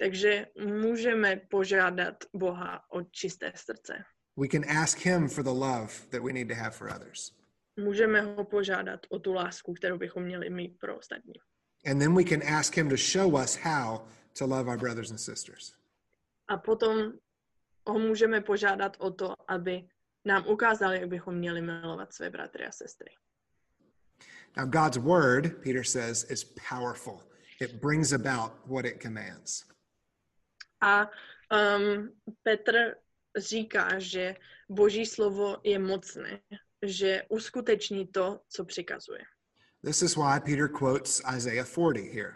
Takže 0.00 0.46
můžeme 0.64 1.36
požádat 1.36 2.24
Boha 2.34 2.84
o 2.92 3.02
čisté 3.02 3.52
srdce. 3.56 4.04
We 4.36 4.48
can 4.48 4.64
ask 4.82 4.98
him 4.98 5.28
for 5.28 5.44
the 5.44 5.50
love 5.50 5.88
that 6.10 6.22
we 6.22 6.32
need 6.32 6.48
to 6.48 6.54
have 6.54 6.70
for 6.70 6.88
others. 6.88 7.32
Můžeme 7.76 8.20
ho 8.20 8.44
požádat 8.44 9.00
o 9.08 9.18
tu 9.18 9.32
lásku, 9.32 9.74
kterou 9.74 9.98
bychom 9.98 10.22
měli 10.22 10.50
mít 10.50 10.78
pro 10.78 10.98
ostatní. 10.98 11.34
And 11.86 11.98
then 11.98 12.14
we 12.14 12.24
can 12.24 12.42
ask 12.42 12.76
him 12.76 12.88
to 12.88 12.96
show 12.96 13.34
us 13.34 13.56
how 13.56 13.98
to 14.38 14.46
love 14.46 14.70
our 14.70 14.78
brothers 14.78 15.10
and 15.10 15.18
sisters. 15.18 15.74
A 16.48 16.56
potom 16.56 17.12
ho 17.86 17.98
můžeme 17.98 18.40
požádat 18.40 18.96
o 18.98 19.10
to, 19.10 19.34
aby 19.48 19.88
nám 20.24 20.46
ukázali, 20.46 21.00
jak 21.00 21.08
bychom 21.08 21.34
měli 21.34 21.62
milovat 21.62 22.12
své 22.12 22.30
bratry 22.30 22.66
a 22.66 22.72
sestry. 22.72 23.10
Now, 24.56 24.66
God's 24.66 24.96
word, 24.96 25.62
Peter 25.62 25.84
says, 25.84 26.30
is 26.30 26.44
powerful. 26.44 27.22
It 27.60 27.74
brings 27.74 28.12
about 28.12 28.52
what 28.66 28.84
it 28.84 29.02
commands. 29.02 29.70
A 30.80 31.10
um, 31.76 32.12
Petr 32.42 32.94
říká, 33.36 33.98
že 33.98 34.34
Boží 34.68 35.06
slovo 35.06 35.56
je 35.64 35.78
mocné, 35.78 36.40
že 36.82 37.22
uskuteční 37.28 38.06
to, 38.06 38.40
co 38.48 38.64
přikazuje. 38.64 39.20
This 39.84 40.02
is 40.02 40.16
why 40.16 40.40
Peter 40.40 40.68
quotes 40.68 41.22
Isaiah 41.36 41.68
40 41.68 42.12
here. 42.12 42.34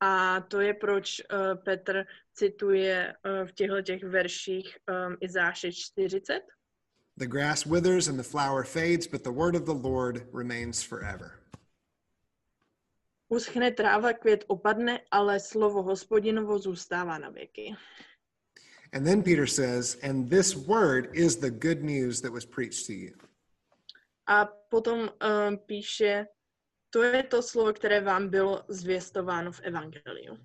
A 0.00 0.40
to 0.40 0.60
je 0.60 0.74
proč 0.74 1.20
uh, 1.20 1.62
Petr 1.64 2.04
cituje 2.34 3.14
uh, 3.24 3.48
v 3.48 3.52
těchto 3.52 3.82
těch 3.82 4.04
verších 4.04 4.78
um, 4.88 5.16
Izáše 5.20 5.72
40. 5.72 6.40
The 7.16 7.26
grass 7.26 7.66
withers 7.66 8.08
and 8.08 8.16
the 8.16 8.22
flower 8.22 8.64
fades, 8.64 9.06
but 9.06 9.22
the 9.22 9.30
word 9.30 9.54
of 9.54 9.64
the 9.64 9.88
Lord 9.88 10.34
remains 10.34 10.82
forever. 10.82 11.41
Uschne 13.32 13.70
tráva, 13.70 14.12
květ 14.12 14.44
opadne, 14.46 15.00
ale 15.10 15.40
slovo 15.40 15.82
hospodinovo 15.82 16.58
zůstává 16.58 17.18
na 17.18 17.30
věky. 17.30 17.74
And 18.92 19.04
then 19.04 19.22
Peter 19.22 19.46
says, 19.46 19.96
and 20.02 20.28
this 20.28 20.54
word 20.54 21.16
is 21.16 21.36
the 21.36 21.50
good 21.50 21.82
news 21.82 22.20
that 22.20 22.32
was 22.32 22.44
preached 22.44 22.86
to 22.86 22.92
you. 22.92 23.12
A 24.26 24.44
potom 24.44 25.00
um, 25.00 25.58
píše, 25.66 26.26
to 26.90 27.02
je 27.02 27.22
to 27.22 27.42
slovo, 27.42 27.72
které 27.72 28.00
vám 28.00 28.28
bylo 28.28 28.64
zvěstováno 28.68 29.52
v 29.52 29.60
Evangeliu. 29.60 30.38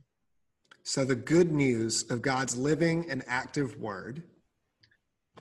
So 0.84 1.16
the 1.16 1.34
good 1.36 1.52
news 1.52 2.04
of 2.12 2.20
God's 2.20 2.56
living 2.56 3.12
and 3.12 3.24
active 3.28 3.76
word 3.78 4.24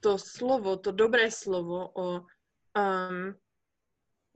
To 0.00 0.18
slovo, 0.18 0.76
to 0.76 0.92
dobré 0.92 1.30
slovo 1.30 1.90
o 1.94 2.20
um, 2.76 3.34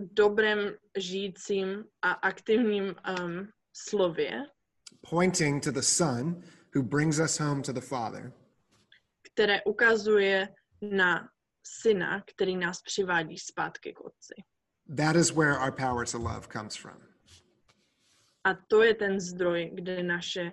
dobrém 0.00 0.74
žijícím 0.98 1.84
a 2.02 2.10
aktivním 2.12 2.84
um, 2.84 3.48
slově, 3.72 4.46
pointing 5.10 5.64
to 5.64 5.70
the 5.72 5.80
Son 5.80 6.42
who 6.74 6.82
brings 6.82 7.18
us 7.18 7.40
home 7.40 7.62
to 7.62 7.72
the 7.72 7.80
Father, 7.80 8.32
které 9.32 9.62
ukazuje 9.62 10.48
na 10.82 11.28
syna, 11.66 12.22
který 12.26 12.56
nás 12.56 12.82
přivádí 12.82 13.38
zpátky 13.38 13.92
k 13.92 14.00
otci. 14.00 14.34
that 14.96 15.16
is 15.16 15.32
where 15.32 15.58
our 15.58 15.72
power 15.72 16.04
to 16.06 16.18
love 16.18 16.48
comes 16.52 16.76
from. 16.76 16.96
A 18.44 18.54
to 18.68 18.82
je 18.82 18.94
ten 18.94 19.20
zdroj, 19.20 19.70
kde 19.74 20.02
naše, 20.02 20.52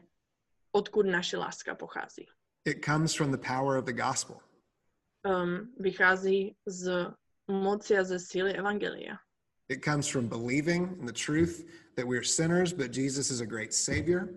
odkud 0.71 1.05
naše 1.05 1.37
láska 1.37 1.75
pochází. 1.75 2.25
It 2.65 2.85
comes 2.85 3.13
from 3.15 3.31
the 3.31 3.37
power 3.37 3.77
of 3.77 3.85
the 3.85 3.93
gospel. 3.93 4.39
Um, 5.25 5.73
vychází 5.79 6.55
z 6.65 7.07
moci 7.47 7.97
a 7.97 8.03
ze 8.03 8.19
síly 8.19 8.53
Evangelia. 8.57 9.17
It 9.69 9.81
comes 9.81 10.07
from 10.07 10.27
believing 10.27 10.97
in 10.99 11.05
the 11.05 11.13
truth 11.13 11.65
that 11.95 12.07
we're 12.07 12.23
sinners, 12.23 12.71
but 12.71 12.91
Jesus 12.91 13.31
is 13.31 13.41
a 13.41 13.45
great 13.45 13.73
Savior. 13.73 14.29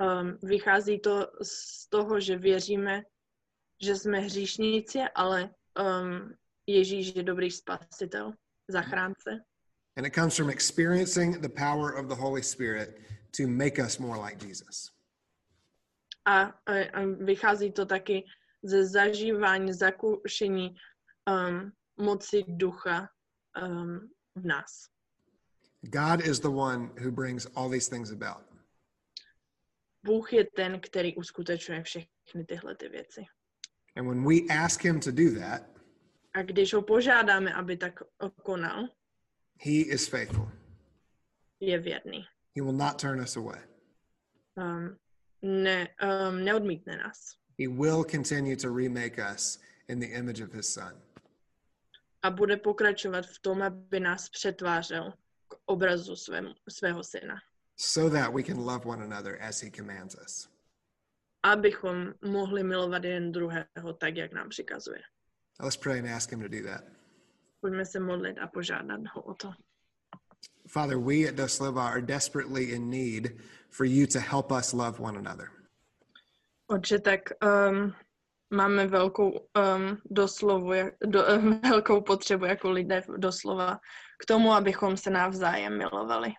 Um, 0.00 0.38
vychází 0.42 0.98
to 0.98 1.30
z 1.42 1.86
toho, 1.88 2.20
že 2.20 2.38
věříme, 2.38 3.02
že 3.82 3.96
jsme 3.96 4.18
hříšníci, 4.18 4.98
ale 5.14 5.50
um, 5.80 6.34
Ježíš 6.66 7.12
je 7.16 7.22
dobrý 7.22 7.50
spasitel, 7.50 8.32
zachránce. 8.68 9.44
And 9.96 10.06
it 10.06 10.14
comes 10.14 10.36
from 10.36 10.50
experiencing 10.50 11.40
the 11.40 11.48
power 11.48 11.92
of 11.92 12.08
the 12.08 12.14
Holy 12.14 12.42
Spirit 12.42 13.00
to 13.36 13.46
make 13.46 13.78
us 13.78 13.98
more 13.98 14.16
like 14.16 14.46
Jesus. 14.46 14.90
A, 16.26 16.42
a, 16.42 17.04
vychází 17.18 17.72
to 17.72 17.86
taky 17.86 18.24
ze 18.62 18.86
zažívání, 18.86 19.72
zakušení 19.72 20.74
um, 21.28 21.72
moci 21.96 22.44
ducha 22.48 23.08
um, 23.62 24.10
God 25.90 26.26
is 26.26 26.40
the 26.40 26.50
one 26.50 26.90
who 26.98 27.10
brings 27.10 27.46
all 27.54 27.68
these 27.68 27.88
things 27.88 28.10
about. 28.10 28.44
Bůh 30.04 30.32
je 30.32 30.44
ten, 30.56 30.80
který 30.80 31.16
uskutečňuje 31.16 31.82
všechny 31.82 32.44
tyhle 32.46 32.76
ty 32.76 32.88
věci. 32.88 33.24
And 33.96 34.08
when 34.08 34.24
we 34.24 34.54
ask 34.54 34.82
Him 34.82 35.00
to 35.00 35.10
do 35.12 35.34
that, 35.40 35.62
A 36.34 36.42
když 36.42 36.74
ho 36.74 36.82
požádáme, 36.82 37.54
aby 37.54 37.76
tak 37.76 38.02
konal, 38.42 38.88
He 39.60 39.70
is 39.72 40.08
faithful. 40.08 40.48
je 41.60 41.78
věrný. 41.78 42.26
He 42.56 42.62
will 42.62 42.72
not 42.72 43.00
turn 43.00 43.20
us 43.20 43.36
away. 43.36 43.60
Um, 44.56 44.98
ne, 45.42 45.88
um, 46.02 46.44
neodmítne 46.44 46.96
nás. 46.96 47.36
He 47.58 47.68
will 47.68 48.04
continue 48.04 48.56
to 48.56 48.74
remake 48.74 49.18
us 49.34 49.58
in 49.88 50.00
the 50.00 50.06
image 50.06 50.40
of 50.44 50.52
His 50.52 50.68
Son. 50.74 50.92
A 52.24 52.30
bude 52.30 52.56
pokračovat 52.56 53.26
v 53.26 53.38
tom, 53.38 53.62
aby 53.62 54.00
nás 54.00 54.28
přetvářel 54.28 55.12
k 55.48 55.54
obrazu 55.66 56.16
svém, 56.16 56.54
svého 56.68 57.04
syna. 57.04 57.36
so 57.76 58.08
that 58.10 58.32
we 58.32 58.42
can 58.42 58.56
love 58.56 58.86
one 58.86 59.02
another 59.02 59.38
as 59.40 59.60
He 59.60 59.70
commands 59.70 60.16
us. 60.24 60.48
Abychom 61.42 62.14
mohli 62.24 62.62
milovat 62.64 63.04
jeden 63.04 63.32
druhého 63.32 63.92
tak, 63.98 64.16
jak 64.16 64.32
nám 64.32 64.48
přikazuje. 64.48 65.00
Let's 65.60 65.76
pray 65.76 65.98
and 65.98 66.08
ask 66.08 66.30
Him 66.30 66.40
to 66.40 66.48
do 66.48 66.62
that. 66.62 66.84
Pojďme 67.60 67.84
se 67.84 68.00
modlit 68.00 68.38
a 68.38 68.46
požádat 68.46 69.00
ho 69.14 69.22
o 69.22 69.34
to. 69.34 69.52
Father, 70.68 70.98
we 70.98 71.28
at 71.28 71.34
Doslova 71.34 71.88
are 71.88 72.02
desperately 72.02 72.64
in 72.64 72.90
need 72.90 73.40
for 73.70 73.86
you 73.86 74.06
to 74.06 74.20
help 74.20 74.52
us 74.52 74.72
love 74.72 75.00
one 75.00 75.18
another. 75.18 75.48
Otče, 76.70 76.98
tak 76.98 77.20
um, 77.42 77.94
máme 78.54 78.86
velkou 78.86 79.30
um, 79.30 79.98
doslovu, 80.10 80.72
do, 81.06 81.24
um, 81.36 81.60
velkou 81.70 82.00
potřebu 82.00 82.44
jako 82.44 82.70
lidé 82.70 83.02
doslova 83.16 83.80
k 84.22 84.26
tomu, 84.26 84.52
abychom 84.52 84.96
se 84.96 85.10
navzájem 85.10 85.78
milovali. 85.78 86.32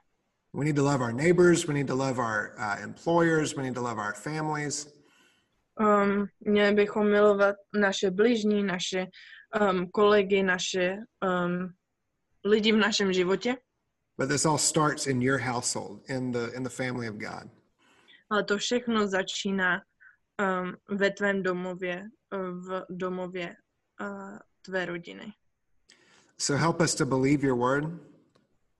We 0.53 0.65
need 0.65 0.75
to 0.75 0.83
love 0.83 1.03
our 1.03 1.13
neighbors. 1.13 1.67
We 1.67 1.73
need 1.73 1.87
to 1.87 1.95
love 1.95 2.19
our 2.19 2.55
uh, 2.57 2.83
employers. 2.83 3.55
We 3.55 3.63
need 3.63 3.75
to 3.75 3.81
love 3.81 3.99
our 4.01 4.13
families. 4.13 4.87
Um, 5.79 6.27
měli 6.39 6.75
bychom 6.75 7.09
milovat 7.09 7.55
naše 7.73 8.11
bližní, 8.11 8.63
naše 8.63 9.05
um, 9.61 9.89
kolegy, 9.89 10.43
naše 10.43 10.97
um, 11.23 11.73
lidi 12.45 12.71
v 12.71 12.77
našem 12.77 13.13
životě, 13.13 13.55
But 14.17 14.29
this 14.29 14.45
all 14.45 14.57
starts 14.57 15.07
in 15.07 15.21
your 15.21 15.37
household, 15.39 16.09
in 16.09 16.31
the 16.31 16.55
in 16.55 16.63
the 16.63 16.69
family 16.69 17.09
of 17.09 17.15
God. 17.15 17.51
ale 18.29 18.43
to 18.43 18.57
všechno 18.57 19.07
začíná 19.07 19.81
um, 20.41 20.97
ve 20.97 21.11
tvém 21.11 21.43
domově, 21.43 22.09
uh, 22.33 22.39
v 22.39 22.85
domově 22.89 23.55
uh, 24.01 24.37
tvé 24.61 24.85
rodiny. 24.85 25.33
So 26.37 26.61
help 26.61 26.81
us 26.81 26.95
to 26.95 27.05
believe 27.05 27.47
your 27.47 27.57
word. 27.57 27.83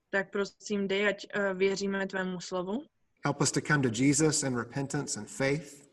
Tak 0.10 0.32
prosím, 0.32 0.88
dej, 0.88 1.08
ať 1.08 1.26
uh, 1.36 1.58
věříme 1.58 2.08
tvému 2.08 2.40
slovu. 2.40 2.86
Help 3.26 3.42
us 3.42 3.52
to 3.52 3.62
come 3.62 3.90
to 3.90 4.04
Jesus 4.04 4.44
in 4.44 4.58
repentance 4.58 5.20
and 5.20 5.30
faith. 5.30 5.90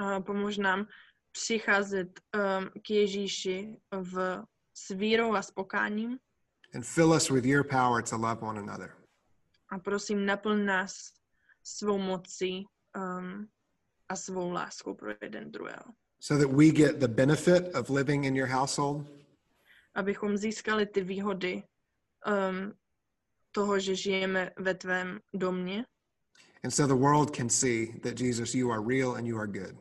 Uh, 0.00 0.22
pomož 0.22 0.58
nám 0.58 0.86
přicházet 1.32 2.20
um, 2.34 2.70
k 2.82 2.90
Ježíši 2.90 3.76
v, 3.92 4.44
s 4.74 4.88
vírou 4.88 5.34
a 5.34 5.42
s 5.42 5.50
pokáním 5.50 6.18
and 6.76 6.84
fill 6.84 7.12
us 7.12 7.30
with 7.30 7.46
your 7.46 7.64
power 7.64 8.02
to 8.02 8.16
love 8.16 8.42
one 8.42 8.58
another. 8.58 8.92
a 9.70 9.78
prosím, 9.78 10.26
naplň 10.26 10.64
nás 10.64 11.12
svou 11.64 11.98
mocí 11.98 12.66
um, 12.96 13.48
a 14.08 14.16
svou 14.16 14.50
láskou 14.50 14.94
pro 14.94 15.12
jeden 15.22 15.50
druhého. 15.50 15.94
So 16.20 16.46
that 16.46 16.56
we 16.56 16.70
get 16.70 16.98
the 17.00 17.08
benefit 17.08 17.74
of 17.74 17.90
living 17.90 18.24
in 18.24 18.36
your 18.36 18.48
household 18.48 19.06
Abychom 19.94 20.36
získali 20.36 20.86
ty 20.86 21.00
výhody 21.04 21.62
um, 22.26 22.72
toho, 23.52 23.78
že 23.80 23.94
žijeme 23.94 24.50
ve 24.58 24.74
tvém 24.74 25.20
domě, 25.34 25.84
and 26.64 26.70
so 26.70 26.94
the 26.94 27.00
world 27.02 27.36
can 27.36 27.48
see 27.48 27.86
that 28.02 28.20
Jesus, 28.20 28.54
you 28.54 28.72
are 28.72 28.82
real 28.88 29.14
and 29.14 29.26
you 29.26 29.38
are 29.38 29.46
good. 29.46 29.76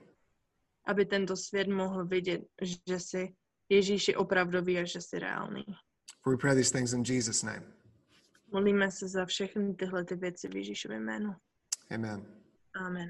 aby 0.87 1.05
tento 1.05 1.37
svět 1.37 1.67
mohl 1.67 2.05
vidět, 2.05 2.41
že 2.61 2.99
jsi 2.99 3.35
Ježíši 3.69 4.15
opravdový 4.15 4.77
a 4.77 4.85
že 4.85 5.01
jsi 5.01 5.19
reálný. 5.19 5.65
For 6.23 6.33
we 6.33 6.37
pray 6.37 6.55
these 6.55 6.71
things 6.71 6.93
in 6.93 7.03
Jesus' 7.03 7.43
name. 7.43 7.73
Modlíme 8.51 8.91
se 8.91 9.07
za 9.07 9.25
všechny 9.25 9.73
tyhle 9.73 10.05
ty 10.05 10.15
věci 10.15 10.47
v 10.47 10.55
Ježíšově 10.55 10.99
jménu. 10.99 11.35
Amen. 11.91 12.25
Amen. 12.75 13.09